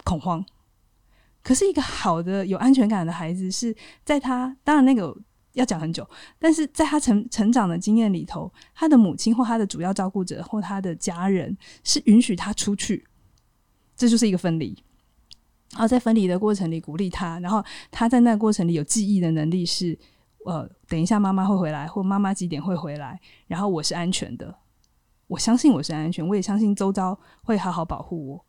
[0.04, 0.44] 恐慌。
[1.44, 5.16] 可是一个好的有安全感的孩子，是在他当然那个。
[5.56, 13.06] 要讲很久，但是在他成成长的经验里头，他的母亲或他的主要照顾者或他的家人是允许他出去，
[13.96, 14.78] 这就是一个分离。
[15.72, 19.98] 然后在分离的过程里鼓励他，然后他在那个过程里有记忆的能力是，
[20.46, 24.56] 呃，等一下妈妈会回来，或妈妈几点会回来，然后我是安全的，
[25.28, 28.46] 我相信我是安全，我也相信周遭会好好保护我，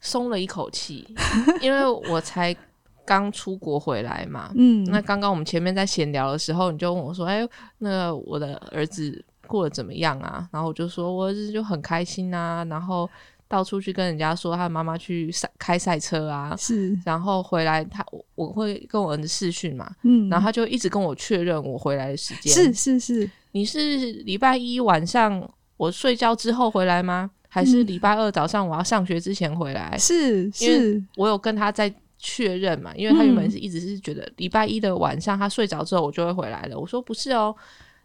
[0.00, 1.14] 松了一口气，
[1.60, 2.56] 因为我才。
[3.04, 7.46] 刚出国回来嘛，嗯，那刚刚我们前面在闲聊的时候，你就问我说：“哎，
[7.78, 13.08] 那我的儿子过得怎么样啊？”然后我就说：“我儿子就很开心啊，然后
[13.48, 22.52] 到处去跟人家说他妈妈去赛开赛车啊，是，然后回来他我我会跟我儿子视讯嘛，嗯，然后他就一直跟我确认我回来的时间。
[22.52, 25.46] 是是是，你是礼拜一晚上
[25.76, 27.30] 我睡觉之后回来吗？
[27.48, 29.94] 还是礼拜二早上我要上学之前回来？
[29.98, 31.92] 是因为是，我有跟他在
[32.24, 36.78] 确认嘛，因为他原本嗯是一直是觉得礼拜一的晚上他睡着之后我就会回来了。
[36.78, 37.52] 我说不是哦，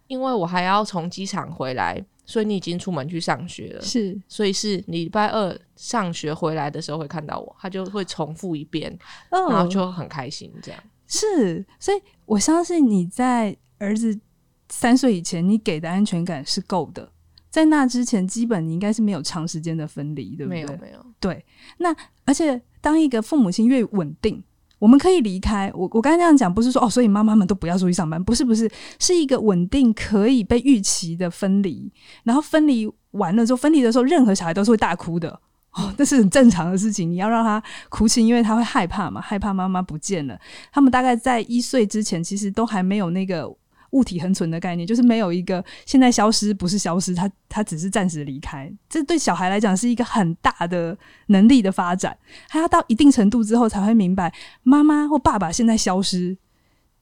[0.07, 8.91] 因为我还要从机场回来，所以你已经出门去上学了，是，所以是礼拜二上学回来的时候会看到我，他就会重复一遍，
[9.29, 10.83] 嗯，然后就很开心这样。
[11.05, 14.19] 是，所以我相信你在儿子
[14.67, 17.11] 三岁以前，你给的安全感是够的。
[17.49, 20.61] 在那之前，基本你应该是没有长时间的分离，对不对？
[20.65, 21.43] 没有没有，对，
[21.77, 21.95] 那
[22.25, 24.43] 而且当一个父母亲越稳定，
[24.79, 25.71] 我们可以离开。
[25.73, 28.69] 我我刚才那样讲，不是说哦，所以妈妈们都不要出去上班，不是不是，
[28.99, 31.91] 是一个稳定可以被预期的分离。
[32.23, 35.39] 然后分离完了之后，分离的时候，任何小孩都是会大哭的。
[35.73, 37.09] 哦，这是很正常的事情。
[37.09, 40.39] 你要让他哭泣，因为他会害怕嘛，害怕妈妈不见了。
[40.71, 43.47] 他们大概在一岁之前，其实都还没有那个
[43.91, 48.71] 物体恒存的概念，就是没有一个现在消失不是消失，它它只是暂时离开。
[48.89, 52.17] 这对小孩来讲是一个很大的能力的发展，
[52.47, 54.33] 他要到一定程度之后才会明白，
[54.63, 56.37] 妈妈或爸爸现在消失，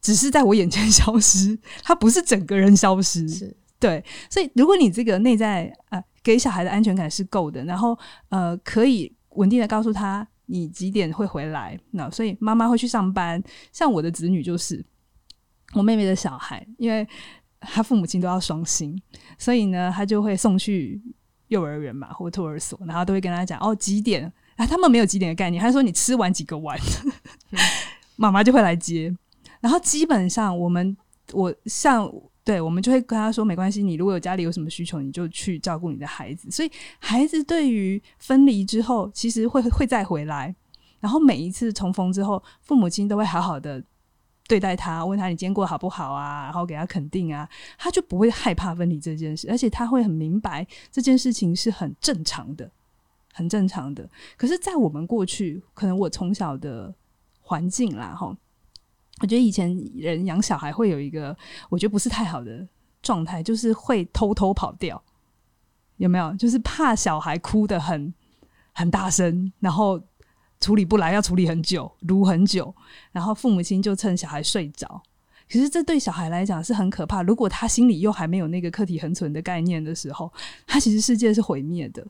[0.01, 3.27] 只是在我眼前消失，他不是整个人消失。
[3.29, 7.97] 是对，所以如果你这个内在呃给小孩的安全感是够的，然后
[8.29, 13.41] 呃可以稳定的告诉他你几点会回来，那所以妈妈会去上班。
[13.73, 14.83] 像我的子女就是
[15.73, 17.07] 我妹妹的小孩，因为
[17.59, 19.01] 她父母亲都要双薪，
[19.37, 21.01] 所以呢，她就会送去
[21.47, 26.79] 幼儿园嘛或托儿所，然后都会跟他讲哦几点啊，他们没有几点的概念，他说你吃完几个碗，
[28.15, 29.15] 妈妈就会来接。
[29.59, 30.95] 然后基本上我们
[31.33, 32.11] 我像
[32.43, 36.49] 对，我们就会跟他说没关系，你如果有家里有什么需求，你就去照顾你的孩子。
[36.51, 40.55] 所以孩子对于分离之后，其实会会再回来，
[40.99, 43.83] 然后每一次重逢之后，父母亲都会好好的
[44.47, 52.69] 对待他，问他你今天过得好不好啊，然后给他肯定啊，他就不会害怕分离这件事，而且他会很明白这件事情是很正常的，
[53.33, 54.07] 很正常的。
[54.37, 56.93] 可是，在我们过去，可能我从小的
[57.41, 58.37] 环境啦，哈，
[59.21, 61.35] 我觉得以前人养小孩会有一个，
[61.69, 62.67] 我觉得不是太好的
[63.01, 65.01] 状态，就是会偷偷跑掉，
[65.97, 66.33] 有没有？
[66.35, 68.13] 就是怕小孩哭得很
[68.73, 69.99] 很大声，然后
[70.65, 72.73] 处理不来，要处理很久，撸很久，
[73.11, 74.99] 然后父母亲就趁小孩睡着。
[75.47, 77.21] 其实这对小孩来讲是很可怕。
[77.21, 80.33] 如果他心里又还没有那个客体恒存的概念的时候，
[80.65, 82.03] 他其实世界是毁灭的。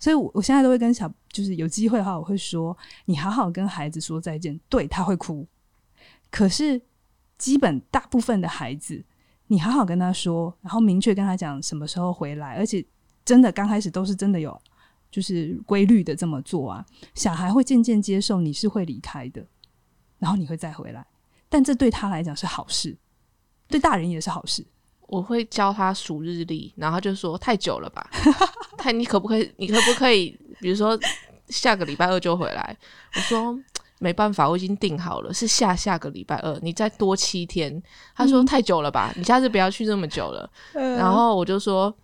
[0.00, 4.58] 所以我，我现在都会跟小，就是有机会的话，我会说，你好好跟孩子说再见。
[4.68, 5.46] 对他会哭，
[6.28, 6.82] 可是
[7.38, 9.04] 基本大部分的孩子，
[9.46, 12.84] 你好好跟他说，然后明确跟他讲什么时候回来，而且
[13.24, 14.60] 真的刚开始都是真的有，
[15.12, 16.84] 就是规律的这么做啊，
[17.14, 19.44] 小孩会渐渐接受你是会离开的，
[20.18, 21.06] 然后你会再回来，
[21.48, 22.96] 但这对他来讲是好事，
[23.68, 24.64] 对大人也是好事。
[25.08, 28.10] 我会教他数日历，然后他就说太久了吧，
[28.78, 29.52] 太你可不可以？
[29.58, 30.34] 你可不可以？
[30.58, 30.98] 比如说
[31.48, 32.74] 下个礼拜二就回来？
[33.14, 33.54] 我说
[33.98, 37.82] 没办法，我已经定好了，是下下个礼拜二，你再多七天。
[38.14, 40.50] 他说、嗯太久了吧，你下次不要去这么久了。
[40.72, 41.94] 然后我就说，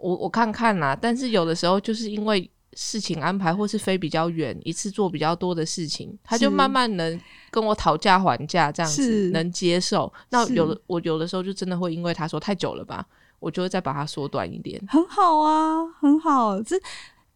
[0.00, 7.20] 我我看看啦、但是有的时候就是因为事情安排或是飞比较远，一次做比较多的事情，他就慢慢能
[7.50, 10.12] 跟我讨价还价，这样子能接受。
[10.30, 13.04] 那有的我有的时候就真的会因为他说太久了吧，
[13.40, 14.80] 我就会再把它缩短一点。
[14.88, 16.62] 很好啊，很好。
[16.62, 16.76] 这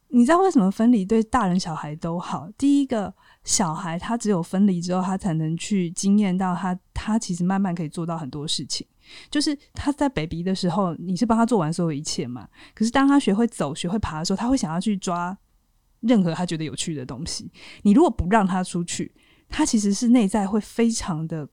[0.09, 2.49] 你知道为什么分离对大人小孩都好？
[2.57, 3.13] 第一个，
[3.43, 8.87] 小孩他只有分离之后，他才能去经验到他他其实慢慢可以做到很多事情。
[9.31, 12.49] 就是他在 baby 的时候，你是帮他做完所有一切嘛？
[12.75, 15.37] 可是当他学会走、学会爬的时候，他会想要去抓
[16.01, 17.51] 任何他觉得有趣的东西。
[17.83, 19.15] 你如果不让他出去，
[19.49, 21.49] 他其实是内在会非常的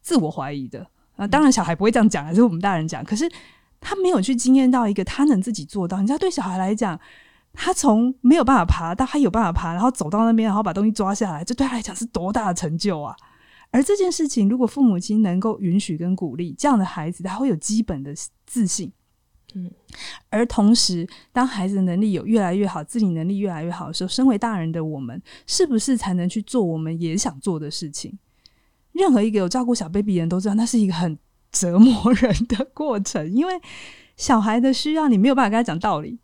[0.00, 0.86] 自我怀疑的。
[1.16, 3.02] 啊，当然小孩不会这样讲，还是我们大人讲。
[3.02, 3.26] 可是
[3.80, 6.00] 他没有去经验到一个他能自己做到。
[6.00, 7.00] 你知道，对小孩来讲，
[7.54, 13.16] 他从没有办法爬到他有办法爬，然后走到那边，然后把东西抓下来，这对他来讲是多大的成就啊！
[13.76, 18.10] 而这件事情，如果父母亲能够允许跟鼓励这样的孩子，他会有基本的
[18.46, 18.90] 自信。
[19.54, 19.70] 嗯，
[20.30, 28.18] 而同时，当孩子的能力有越来越好，自理能力越来越好的时候，身为大人的我们，是不是才能去做我们也想做的事情？
[28.92, 31.18] 任何一个有照顾小 baby 的人都知道，那是一个很
[31.52, 33.52] 折磨人的过程，因为
[34.16, 36.18] 小孩的需要你没有办法跟他讲道理，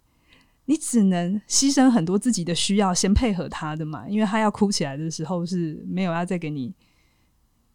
[0.65, 6.73] 你只能牺牲很多自己的需要，先配合他的嘛，因为他要哭起来的时候是没有要再给你、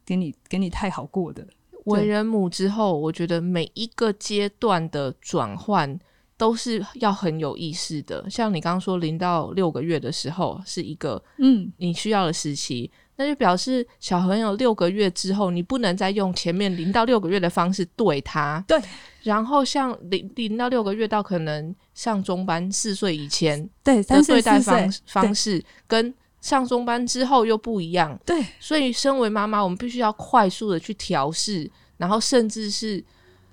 [0.07, 1.45] 给你、给你太好过的。
[1.83, 5.97] 为人母之后，我觉得每一个阶段的转换
[6.35, 8.29] 都是要很有意识的。
[8.29, 18.63] 像你刚刚说零到六个月的时候是一个嗯，你需要的时期，那就表示小朋友六个月之后，你不能再用前面零到六个月的方式对他。
[18.67, 18.77] 对。
[19.23, 26.13] 然后像零零到六个月到可能上中班四岁以前对，的三岁对待方方式，跟
[26.47, 28.17] 上中班之后又不一样。
[28.25, 33.03] 对所以，身为妈妈，我们必须要快速的去调试，然后甚至是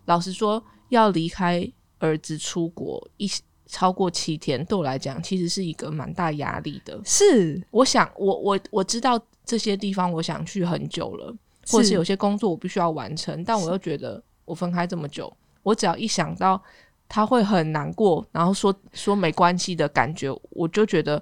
[0.04, 1.68] 老实说，要离开
[1.98, 3.28] 儿子出国一
[3.66, 7.00] 超过七天，对我来讲，其实是一个蛮大压力的。
[7.04, 11.34] 是我想，我我我知道这些地方，我想去很久了，
[11.68, 16.62] 或者是有些工作我必须要完成，但我又觉得我分开这么久，我只要一想到
[17.08, 21.20] 他会很难过，然后说说没关系的感觉，我就觉得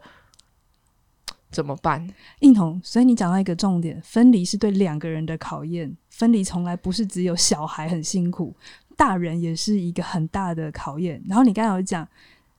[1.52, 2.04] 怎么办？
[2.40, 5.94] 应同，所以你讲到一个重点，分离是对两个人的考验。
[6.08, 8.54] 分离从来不是只有小孩很辛苦，
[8.96, 11.22] 大人也是一个很大的考验。
[11.28, 12.06] 然后你刚才有讲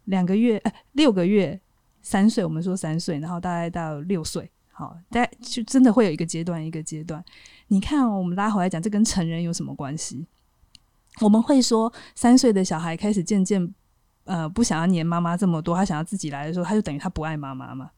[0.06, 1.60] 两个月、呃、六个月、
[2.02, 7.24] 三岁，我们说三岁，然后大概到六岁，好，大概就真的会有一个阶段一个阶段。
[7.68, 10.26] 你看、我们拉回来讲，这跟成人有什么关系？
[11.22, 13.74] 我们会说，三岁的小孩开始渐渐
[14.26, 17.92] 呃不想要黏妈妈这么多，他想要自己来的时候，他就等于他不爱妈妈嘛？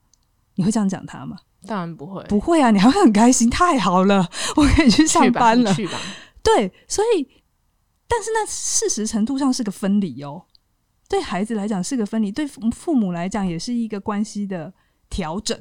[0.55, 1.37] 你会这样讲他吗？
[1.67, 5.69] 当然不会，不会啊，你还会很开心，太好了， 我可以去上，班了。
[5.69, 5.99] 你去吧。
[6.43, 7.27] 对，所以，
[8.07, 10.45] 但是那事实程度上是个分离哦。
[11.07, 14.73] 对孩子来讲是个分离，对父父母来讲也是一个关系的
[15.09, 15.59] 调整。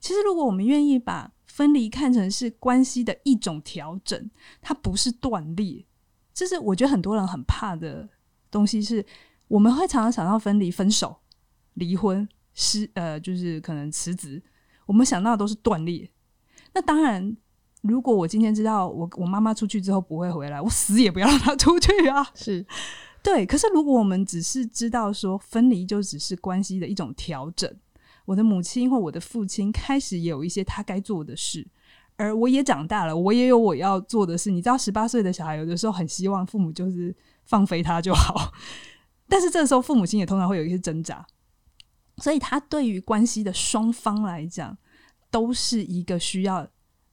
[0.00, 5.86] 其实，如果我们愿意把分离看成是关系的一种调整，它不是断裂。
[6.34, 8.08] 这是我觉得很多人很怕的
[8.50, 9.04] 东西是，
[9.48, 11.16] 我们会常常想到分离、分手、
[11.74, 12.28] 离婚、
[12.60, 14.42] 失呃，就是可能辞职，
[14.84, 16.06] 我们想到的都是断裂。
[16.74, 17.34] 那当然，
[17.80, 22.22] 如果我今天知道我我妈妈出去之后不会回来，我死也不要让她出去啊。
[22.34, 22.66] 是
[23.22, 27.74] 对，可是如果我们只是知道说分离就只是关系的一种调整，
[28.26, 31.66] 我的母亲或我的父亲开始也有一些他该做的事，
[32.16, 34.50] 而我也长大了，我也有我要做的事。
[34.50, 38.52] 你知道，十八岁的小孩有的时候很希望父母就是放飞他就好，
[39.26, 41.26] 但是这时候父母亲也通常会有一些挣扎，
[42.20, 44.76] 所以他对于关系的双方来讲，
[45.30, 46.68] 都是一个需要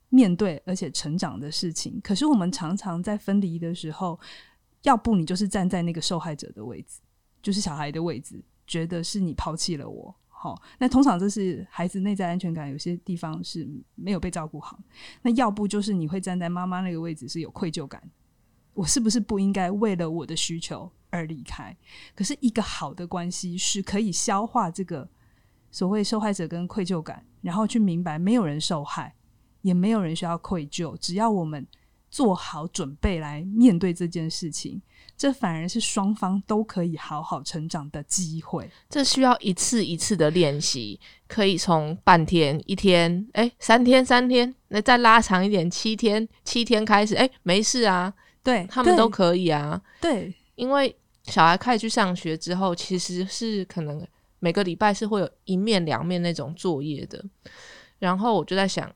[0.10, 2.00] 面对而且成长的事情。
[2.04, 4.20] 可是我们常常在分离的时候，
[4.84, 7.00] 要不你就是站在那个受害者的位置，
[7.42, 10.14] 就是小孩的位置，觉得是你抛弃了我。
[10.28, 14.80] 好，那通常这是孩子内在安全感有些地方是没有被照顾好。
[15.24, 18.02] 那要不就是你会站在妈妈那个位置是有愧疚感，
[18.74, 21.76] 我是不是不应该为了我的需求而离开？
[22.16, 25.08] 可是一个好的关系是可以消化这个
[25.72, 29.14] 所谓受害者跟愧疚感，然后去明白没有人受害，
[29.62, 31.66] 也没有人需要愧疚，只要我们
[32.10, 34.82] 做好准备来面对这件事情，
[35.18, 38.70] 这反而是双方都可以好好成长的机会。
[38.90, 50.94] 这需要一次一次的练习，可以从半天、一天，哎，三天、三天，那再拉长一点，七天、七天开始，哎，没事啊，对他们都可以啊，对因为
[51.24, 54.06] 小孩开始去上学之后，其实是可能
[54.40, 57.24] 每个礼拜是会有一面两面那种作业的，
[58.00, 58.94] 然后我就在想。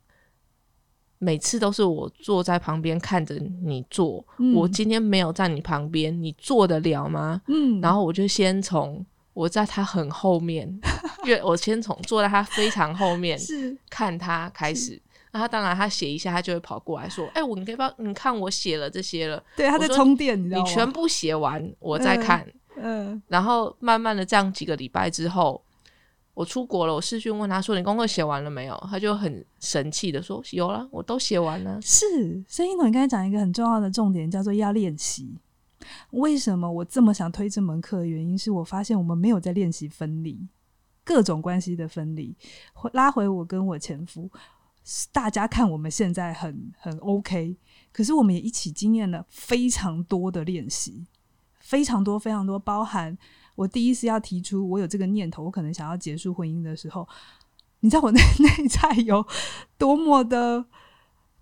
[1.23, 7.39] 每次都是我坐在旁边看着你做，嗯我今天没有在你旁边，你做得了吗？
[7.45, 9.05] 嗯，然后我就先从
[9.35, 10.67] 我在他很后面，
[11.23, 13.39] 因为我先从坐在他非常后面
[13.87, 14.99] 看他开始。
[15.31, 17.93] 那他当然他写一下，他就会跑过来说：“哎、我你可以帮？
[17.97, 20.67] 你看我写了这些了，对他在充电，你知道吗？
[20.67, 22.45] 你全部写完，我再看。
[22.75, 25.61] 嗯然后慢慢的这样几个礼拜之后，
[26.33, 31.79] 我出国了，我视讯问他说：“你功课写完了没有？”他就很神气的说：“有了，我都写完了。
[31.81, 35.37] 是，所以英总你刚才讲一个很重要的重点，叫做要练习。
[36.11, 40.47] 为什么我这么想推这门课的原因，是我发现我们没有在练习分离，
[41.03, 42.35] 各种关系的分离。
[42.93, 44.29] 拉回我跟我前夫，
[45.11, 47.55] 大家看我们现在很很 OK，
[47.91, 51.05] 可是我们也一起经验了非常多的练习，
[51.59, 53.17] 非常多非常多，包含
[53.55, 57.07] 我第一次要提出我有这个念头，我可能想要结束婚姻的时候，
[57.81, 59.25] 你知道我内内在有
[59.77, 60.65] 多么的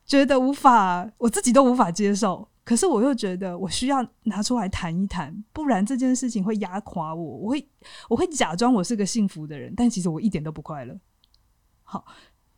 [0.06, 2.48] 觉得无法，我自己都无法接受。
[2.66, 7.38] 可是我又觉得我需要拿出来谈一谈，不然这件事情会压垮我。
[7.38, 7.68] 我会
[8.08, 10.96] 我会假装我是个幸福的人，但其实我一点都不快乐。
[11.84, 12.06] 好，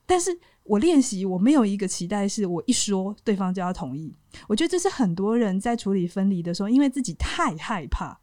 [0.05, 0.37] 但是
[0.71, 4.15] 我练习，我没有一个期待，是我一说对方就要同意。
[4.47, 8.17] 我觉得这是很多人在处理分离的时候，因为自己太害怕，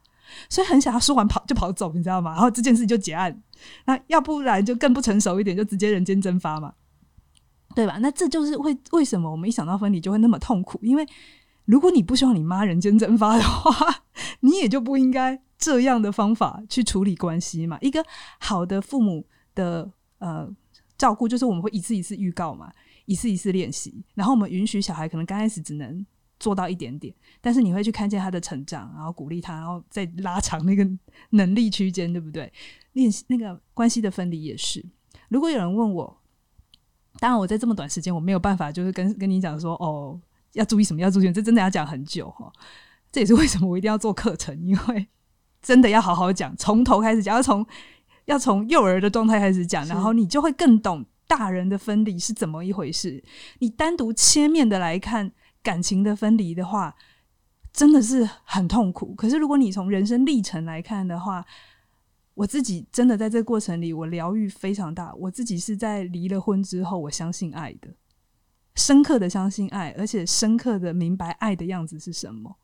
[0.48, 2.32] 所以很想要说完跑就跑走，你知道吗？
[2.32, 3.42] 然后这件事就结案。
[3.84, 6.72] 那要不然就更不成熟一点，就直接人间蒸发嘛，
[7.74, 7.98] 对吧？
[8.00, 11.06] 那这就是会为什么我们一想到分离就会那么痛苦，因为
[11.66, 14.04] 如果你不希望你妈人间蒸发的话，
[14.40, 17.76] 你也就不应该这样的方法去处理关系嘛。
[17.82, 18.02] 一个
[18.38, 19.90] 好的父母的
[20.20, 20.48] 呃
[20.98, 22.70] 照顾，就是我们会一次一次预告嘛，
[23.06, 26.04] 一次一次练习，然后我们允许小孩可能刚开始只能
[26.38, 30.86] 做到一点点，但是你会去看见他的成长，然后鼓励他，然后再拉长那个
[31.30, 32.52] 能力区间，对不对？
[32.92, 34.84] 练习那个关系的分离也是。
[35.28, 36.20] 如果有人问我，
[37.18, 40.20] 当然我在这么短时间我没有办法，就是跟跟你讲说哦。
[40.54, 41.00] 要注意什么？
[41.00, 42.50] 要注意，这真的要讲很久哈。
[43.12, 45.06] 这也是为什么我一定要做课程，因为
[45.60, 47.64] 真的要好好讲，从头开始讲，要从
[48.28, 53.24] 要从幼儿的状态开始讲，然后你就会更懂大人的分离是怎么一回事。
[53.58, 56.94] 你单独切面的来看感情的分离的话，
[57.72, 59.14] 真的是很痛苦。
[59.14, 61.42] 可是如果你从人生历程来看的话，
[62.34, 65.14] 我自己真的在这个过程里，我疗愈非常大。
[65.14, 67.88] 我自己是在离了婚之后，我相信爱的。
[68.74, 72.58] 深刻的相信爱，而且深刻的明白爱的样子是什么。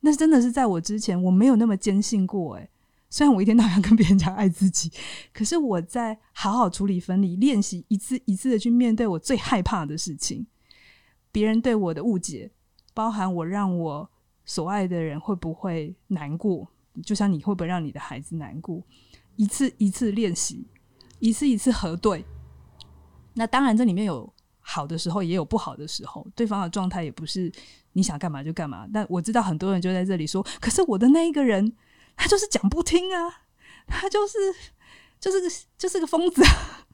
[0.00, 2.54] 那真的是在我之前，我没有那么坚信过。
[2.54, 2.70] 诶，
[3.08, 4.90] 虽然我一天到晚跟别人讲爱自己，
[5.32, 10.46] 可是我在好好处理分离，练习一次一次的去面对我最害怕的事情，
[11.30, 12.50] 别人对我的误解，
[12.92, 14.10] 包含我让我
[14.44, 16.68] 所爱的人会不会难过，
[17.04, 18.82] 就像你会不会让你的孩子难过，
[19.36, 20.66] 一次一次练习，
[21.18, 22.24] 一次一次核对。
[23.34, 24.32] 那当然，这里面有。
[24.68, 27.50] 好的时候也有不好的时候，对方的状态也不是
[27.92, 28.84] 你想干嘛就干嘛。
[28.92, 31.72] 但我知道很多人就在这里说：“可是我的那一个人，
[32.16, 33.42] 他就是讲不听啊，
[33.86, 34.38] 他就是
[35.20, 35.48] 就是个
[35.78, 36.42] 就是个疯子。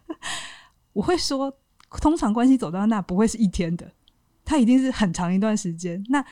[0.92, 1.56] ”我会说，
[2.00, 3.90] 通常关系走到那不会是一天的，
[4.44, 6.04] 他一定是很长一段时间。
[6.08, 6.24] 那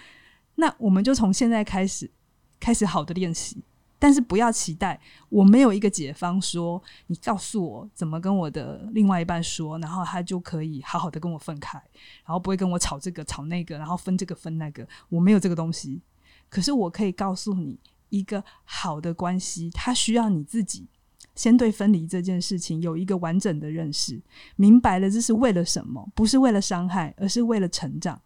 [0.56, 2.10] 那我们就从现在开始
[2.58, 3.62] 开始好的练习。
[4.02, 11.76] 但是不要期待，我没有一个解方说，你告诉我怎么跟我的另外一半说，然后他就可以好好的跟我分开，
[12.24, 16.00] 然后不会跟我吵这个吵那个，然后分这个分那个，我没有这个东西。
[16.48, 17.78] 可是我可以告诉你，
[18.10, 20.86] 一个好的关系，它需要你自己
[21.34, 24.20] 先对分离这件事情有一个完整的认识，
[24.56, 28.20] 明白了这是为了什么，不是为了伤害，而是为了成长。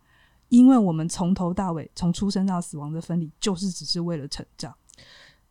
[0.49, 4.75] 因为我们从头到尾，从出生到死亡的分离，就是只是为了成长。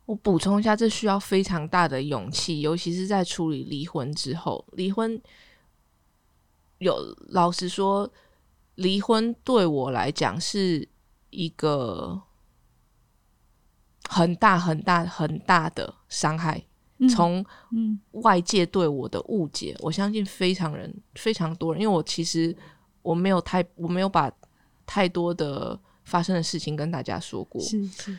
[0.06, 4.64] 我补充一下，这需要非常大的勇气，尤其是在处理离婚之后。
[4.74, 5.22] 离婚
[6.78, 6.96] 有
[7.30, 8.10] 老实说，
[8.76, 10.88] 离婚对我来讲是
[11.30, 12.22] 一个
[14.10, 16.64] 很大、很大、很大的伤害。
[17.10, 17.46] 从
[18.12, 22.56] 外界对我的误解，我相信非常人、非常多人，因为我其实
[23.02, 24.32] 我没有太，我没有把
[24.86, 27.62] 太多的发生的事情跟大家说过。
[27.62, 28.18] 是是。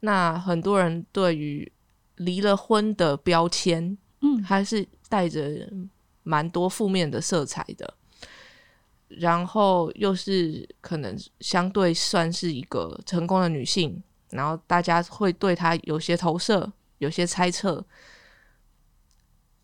[0.00, 1.70] 那很多人对于
[2.16, 5.72] 离了婚的标签，嗯，还是带着
[6.22, 7.94] 蛮多负面的色彩的。
[9.08, 17.84] 然后又是可能相对算是一个成功的女性，然后大家会对他有些投射，有些猜测。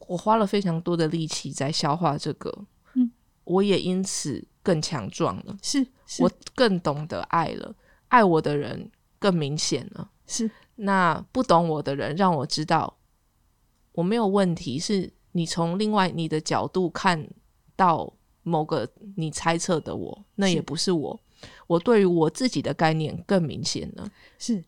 [0.08, 2.52] 我花了非常多的力气在消化这个，
[2.94, 3.10] 嗯，
[3.44, 5.86] 我也因此更强壮了，是
[6.18, 7.74] 我更懂得爱了，
[8.08, 10.10] 爱我的人更明显了。
[10.26, 12.98] 是，那不懂我的人让我知道
[13.92, 17.28] 我没有问题，是你从另外你的角度看
[17.76, 18.86] 到某个
[19.16, 21.18] 你猜测的我，那也不是我。
[21.72, 24.06] 我对于我自己的概念更明显了。
[24.38, 24.62] 是，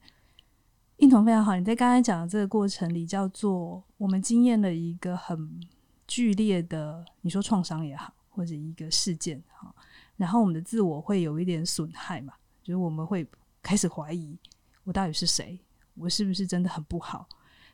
[0.96, 1.54] 印彤非常好。
[1.54, 5.60] 你在刚才讲的这个过程里，叫做我们经验了一个很
[6.06, 9.74] 剧烈的，你说创伤也好，或者一个事件哈，
[10.16, 12.32] 然后我们的自我会有一点损害嘛，
[12.62, 13.26] 就是我们会
[13.62, 14.38] 开始怀疑。
[14.84, 15.58] 我到底是谁？
[15.94, 17.28] 我是不是真的很不好？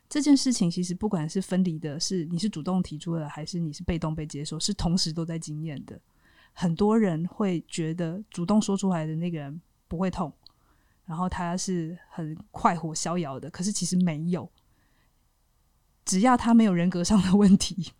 [0.09, 5.97] 这件事情其实不管是分离的，是你是主动提出的，还是你是被动被接受，是同时都在经验的。
[6.61, 10.31] 很多人会觉得主动说出来的那个人不会痛，
[11.05, 14.47] 然后他是很快活逍遥的，可是其实没有。
[16.05, 17.93] 只要他没有人格上的问题。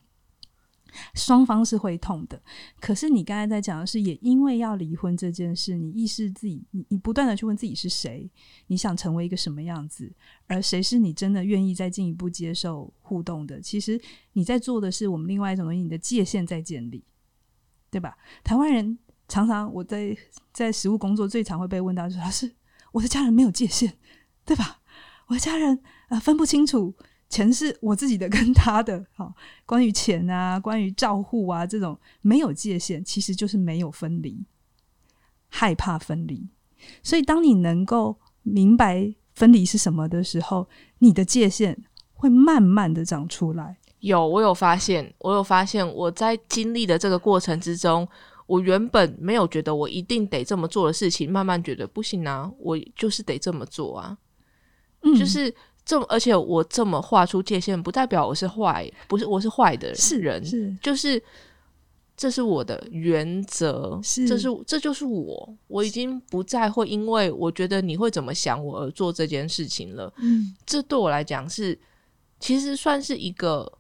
[1.16, 2.40] 双方是会痛的，
[2.82, 8.30] 可是你刚才在讲的是，也因为要离婚这件事，你意识自己，你你不断的去问自己是谁，
[8.68, 10.12] 你想成为一个什么样子，
[10.48, 13.62] 而谁是你真的愿意再进一步接受互动的？
[13.62, 14.00] 其实
[14.34, 17.02] 你在做的是我们另外一种东西，你的界限在建立，
[17.92, 18.18] 对吧？
[18.44, 20.18] 台湾人常常我在
[20.52, 22.52] 在实务工作最常会被问到，说是
[22.94, 23.94] 我的家人没有界限，
[24.46, 24.80] 对吧？
[25.28, 26.96] 我的家人啊分不清楚。
[27.30, 29.34] 钱是我自己的，跟他的，哈，
[29.66, 34.46] 关于钱啊，关于照护啊，这种没有界限，其实就是没有分离，
[35.48, 36.50] 害怕分离。
[37.02, 40.68] 所以，当你能够明白分离是什么的时候，
[41.00, 41.82] 你的界限
[42.12, 43.78] 会慢慢的长出来。
[44.02, 48.08] 有，我有发现，我有发现，我在经历的这个过程之中，
[48.46, 54.18] 我原本没有觉得我一定得这么做的事情，慢慢觉得不行啊，我就是得这么做啊。
[55.18, 55.52] 就是
[55.84, 59.88] 这么而且我这么画出界限，不代表我是坏，不是我是坏的
[60.20, 61.20] 人，是就是
[62.16, 70.14] 这是我的原则，是这是这就是我，我已经不再会因为我觉得你会怎么想我而做这件事情了。
[70.18, 71.78] 嗯，这对我来讲是
[72.40, 73.72] 其实算是一个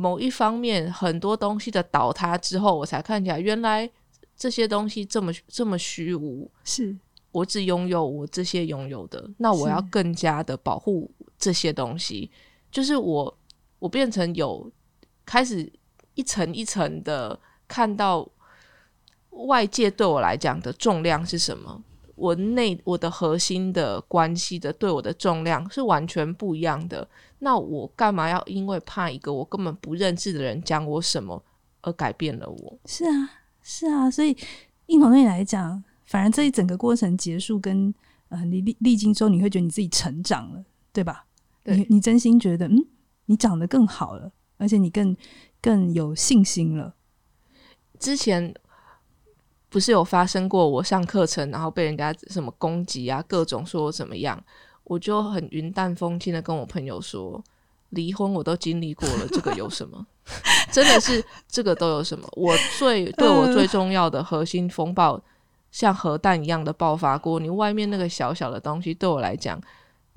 [0.00, 3.88] 某一方面很多东西的倒塌之后，我才看起来原来
[4.34, 6.50] 这些东西这么这么虚无。
[6.64, 6.96] 是
[7.32, 12.30] 我只拥有我这些拥有的，那我要更加的保护这些东西。
[12.72, 13.38] 就是我，
[13.78, 14.70] 我变成有
[15.26, 15.70] 开始
[16.14, 17.38] 一层一层的
[17.68, 18.26] 看到
[19.30, 21.82] 外界对我来讲的重量是什么，
[22.20, 27.08] 我内我的核心的关系的对我的重量是完全不一样的。
[27.38, 31.42] 那我干嘛要因为怕一个我根本不认识的人讲我什么
[31.80, 32.78] 而改变了我？
[32.84, 33.30] 是啊，
[33.62, 34.36] 是啊，所以
[34.86, 37.92] 应同对你来讲，反而这一整个过程结束跟
[38.28, 40.62] 呃你历历经之后，你会觉得你自己成长了，
[40.92, 41.24] 对吧？
[41.64, 42.86] 对你你真心觉得，嗯，
[43.24, 45.16] 你长得更好了，而且你更
[45.62, 46.94] 更有信心了。
[47.98, 48.54] 之前
[49.70, 54.38] 不是有发生过我上课程，然后被人家什么攻击啊，各种说我怎么样，
[54.84, 57.42] 我就很云淡风轻的跟我朋友说，
[57.90, 60.04] 离婚我都经历过了，这个有什么？
[60.70, 62.28] 真的是这个都有什么？
[62.32, 65.20] 我最对我最重要的核心风暴，
[65.70, 69.60] 像核弹一样的爆发过，你外面那个小小的东西，对我来讲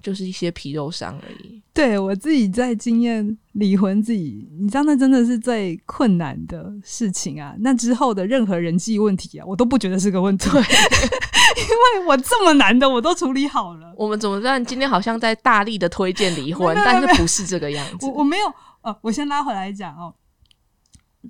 [0.03, 1.59] 就是一些皮肉伤而已。
[1.73, 7.55] 对我自己在经验离婚，自己你知道那真的是最困难的事情啊。
[7.59, 13.91] 那之后的任何人际问题啊，我都不觉得是个问题， 因为我这么难的我都处理好了。
[13.97, 14.63] 我们怎么办？
[14.63, 18.19] 今天好像在大力的推荐离婚，但是不是这个样子我？
[18.19, 20.13] 我没有呃，我先拉回来讲哦，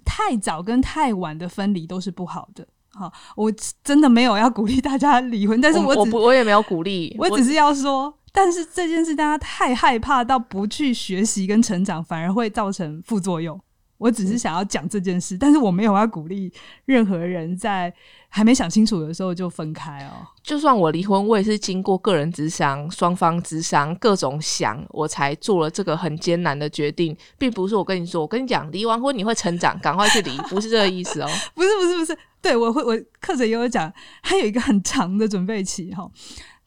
[0.03, 2.67] 太早跟太晚的分离都是不好的。
[2.95, 3.51] 好，我
[3.83, 13.57] 真的没有要鼓励大家离婚，但是只我我不我也没有鼓励，我只是要说，但是这件事大家太害怕到不去学习跟成长，反而会造成副作用。
[13.99, 16.51] 我只是想要讲这件事，但是我没有要鼓励
[16.83, 17.93] 任何人在
[18.27, 20.27] 还没想清楚的时候就分开哦。
[20.41, 31.29] 就算我离婚，我也是经过个人之商、双方之商各种想，我才做了这个很艰难的决定，并不是我跟你说，我跟你讲，离完婚你会成长，赶快去离，不是这个意思哦。
[31.55, 36.09] 不是不是不是，对我会我课程也有讲，还有一个很长的准备期哈。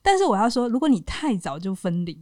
[0.06, 2.16] 但是我要说，如果你太早就分离，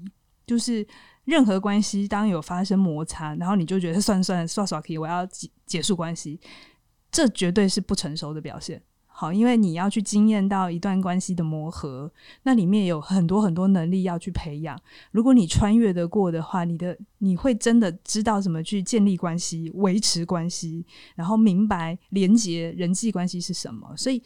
[0.47, 0.87] 就是
[1.27, 6.41] 任何关系当有发生摩擦，然后你就觉得算了算了刷刷可以，我要结结束关系，
[7.13, 8.83] 这绝对是不成熟的表现。
[9.07, 12.11] 好，因为你要去经验到一段关系的磨合，
[12.45, 14.81] 那里面有很多很多能力要去培养。
[15.13, 23.95] 如果你穿越得过的话，你的你会真的知道怎么去建立关系、维持关系，然后明白连接人际关系是什么。
[23.97, 24.21] 所以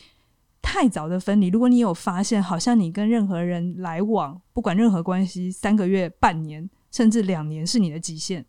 [0.61, 8.45] 太早的分离，如果你有发现，好像你跟任何人来往，不管任何关系，三个月、半年甚至两年是你的极限，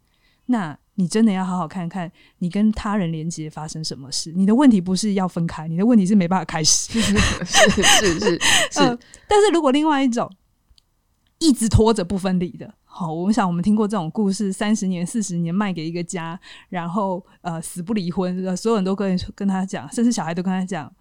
[0.47, 4.34] 那你真的要好好看看你跟他人连接发生什么事。
[4.34, 6.99] 你的问题不是要分开，你的问题是没办法开始。
[6.99, 8.39] 是是是是
[8.82, 8.97] 呃，
[9.28, 10.30] 但是如果另外一种
[11.38, 16.38] 一直拖着不分离的，好，我想我们听过这种故事，三十年、四十年卖给一个家，
[16.68, 20.91] 然后呃死不离婚，所有人都跟跟他讲，甚至小孩都跟他讲，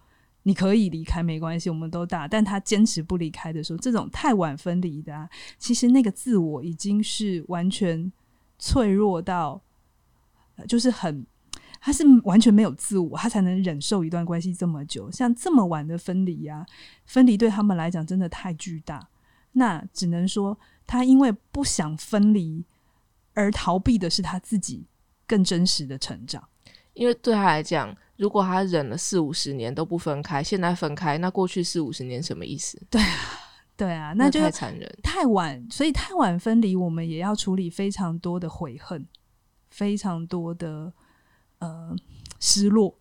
[0.43, 8.11] 你可以离开没关系，我们都大，但他坚持不离开的时候，这种太晚分离的、啊，其实那个自我已经是完全
[8.57, 9.61] 脆弱到，
[10.67, 11.25] 就是很。
[11.81, 15.09] 他是完全没有自我，他才能忍受一段关系这么久。
[15.09, 16.65] 像这么晚的分离呀、
[17.05, 19.07] 分离对他们来讲真的太巨大。
[19.53, 22.65] 那只能说，他因为不想分离
[23.33, 24.85] 而逃避的是他自己
[25.25, 26.45] 更真实的成长。
[26.95, 32.77] 因为对他来讲，如果他忍了四五十年都不分开，现在分开，那过去四五十年什么意思？
[32.89, 33.15] 对啊，
[33.77, 34.99] 对啊那就太残忍。
[35.01, 39.07] 太晚，所以太晚分离，我们也要处理非常多的悔恨，
[39.69, 40.91] 非常多的
[41.59, 41.95] 呃
[42.41, 42.93] 失落。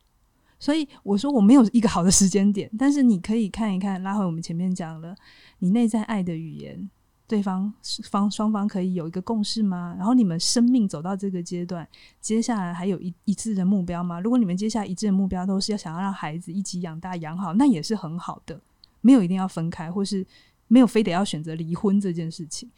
[0.60, 5.16] 所以我说我没有一个好的时间点，但是你可以看一看，拉回我们前面讲了，
[5.58, 6.88] 你内在爱的语言，
[7.28, 7.72] 对方
[8.10, 9.94] 方双方可以有一个共识吗？
[9.98, 11.86] 然后你们生命走到这个阶段，
[12.20, 14.18] 接下来还有一一致的目标吗？
[14.18, 18.58] 如果你们接下来一致的目标都是要想要让孩子一起养大养好，那也是很好的，
[19.02, 20.26] 没有一定要分开，或是
[20.68, 22.70] 没有非得要选择离婚这件事情，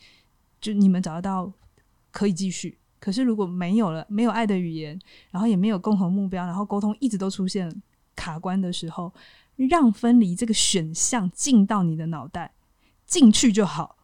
[0.60, 1.52] 就你们找得到
[2.10, 2.76] 可以继续。
[2.98, 7.72] 可是如果没有了，没有爱的语言，然后也没有共同目标，然后沟通一直都出现
[8.16, 9.14] 卡关的时候，
[9.54, 12.52] 让分离这个选项进到你的脑袋
[13.06, 13.96] 进去就好，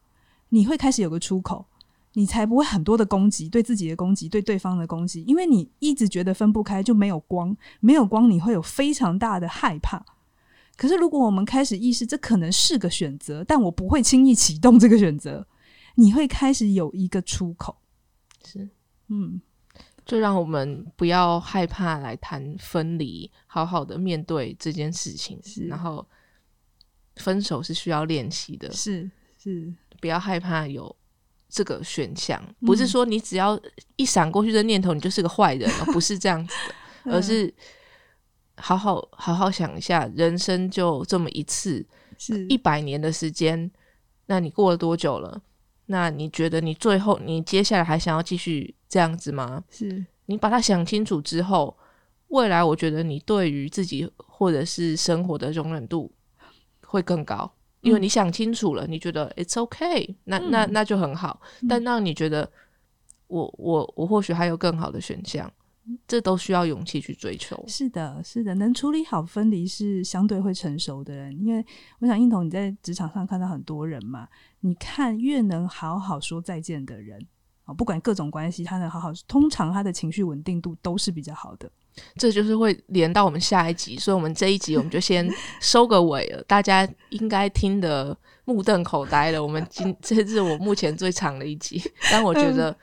[0.48, 1.66] 你会开始有个出口，
[2.12, 10.04] 你才不会很多的攻击，对自己的攻击，对对方的攻击，因为你一直觉得分不开就没有光，没有光你会有非常大的害怕。
[10.76, 15.46] 可是如果我们开始意识这可能是个选择，但我不会轻易启动这个选择。
[15.94, 17.74] 你会开始有一个出口。
[18.44, 18.68] 是，
[19.08, 19.40] 嗯，
[20.04, 25.40] 就让我们不要害怕来谈分离，好好的面对这件事情。
[25.42, 26.06] 是然后
[27.16, 29.72] 分手是需要练习的，是是，
[30.06, 30.94] 不要害怕有
[31.48, 33.60] 这个选项，不是说你只要
[33.96, 36.54] 一闪过去的念头，你就是个坏人，而不是这样子
[37.04, 37.52] 的， 而是
[38.54, 41.84] 好好好好想一下，人生就这么一次，
[42.18, 43.68] 是一百年的时间，
[44.26, 45.42] 那你过了多久了？
[45.86, 49.64] 那你觉得你最后你接下来还想要继续这样子吗？
[49.68, 51.76] 是你把它想清楚之后，
[52.28, 56.12] 未来我觉得你对于自己或者是生活的容忍度
[56.84, 57.52] 会更高，
[57.86, 61.40] 因为你想清楚了，你觉得 it's okay，那那那就很好。
[61.68, 62.50] 但让你觉得
[63.28, 65.50] 我我我或许还有更好的选项，
[66.06, 67.64] 这都需要勇气去追求。
[67.68, 71.64] 是的，是的，能处理好分离是相对会成熟的人，因为
[72.00, 74.28] 我想应彤你在职场上看到很多人嘛，
[74.60, 77.24] 你看越能好好说再见的人
[77.64, 81.70] 啊，不管各种关系，他能好好，通常他的情绪稳定度都是比较好的。
[82.16, 85.28] 这就是会连到我们下一集，所以我们这一集我们就先
[85.60, 86.42] 收个尾了。
[86.44, 89.42] 大家应该听得目瞪口呆了。
[89.42, 92.76] 我们今这是我目前最长的一集，但我觉得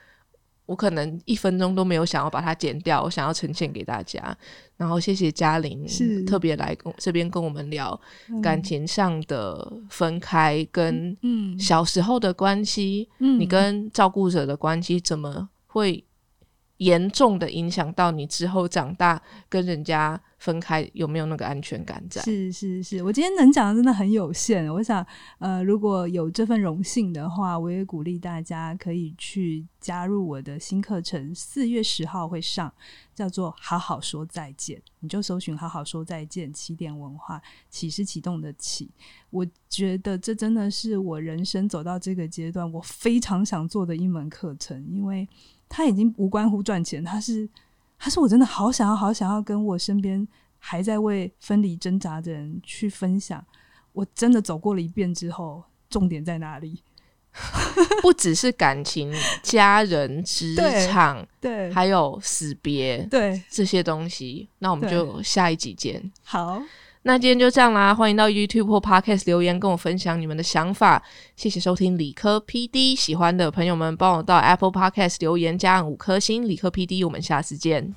[0.66, 4.36] 我可能一分钟都没有想要把它剪掉，我想要呈现给大家。
[4.76, 7.98] 然后谢谢嘉玲，是特别来跟这边跟我们聊
[8.42, 16.02] 感情上的分开跟嗯小时候的关系，嗯你跟照顾者的关系怎么会
[16.78, 22.20] 严重的影响到你之后长大跟人家分开有没有那个安全感在？
[22.22, 24.70] 是是是，我今天能讲的真的很有限。
[24.72, 25.06] 我想，
[25.38, 32.70] 呃，如果有这份荣幸的话，我也鼓励大家可以去加入我的新课程，四月十号会上，
[33.14, 38.90] 叫做《好好说再见》，你就搜寻“好好说再见”，起点文化，启是启动的启。
[39.30, 45.26] 我觉得这真的是我人生走到这个阶段，我非常想做的一门课程，因为
[45.74, 47.48] 它已经无关乎赚钱，他是。
[47.96, 50.26] 他是我真的好想要、好想要跟我身边
[50.58, 53.42] 还在为分离挣扎的人去分享，
[53.92, 56.82] 我真的走过了一遍之后，重点在哪里？
[58.02, 59.10] 不只是感情、
[59.42, 64.48] 家人、职对场， 对还有死别对，这些东西。
[64.58, 66.12] 那我们就下一集见。
[66.22, 66.60] 好，
[67.06, 71.02] 那今天就这样啦，欢迎到 YouTube 或 Podcast 留言跟我分享你们的想法。
[71.36, 76.48] 谢谢收听理科 PD，喜欢的朋友们帮我到 Apple Podcast 留言加上五颗星。
[76.48, 77.94] 理科 PD，我们下次见。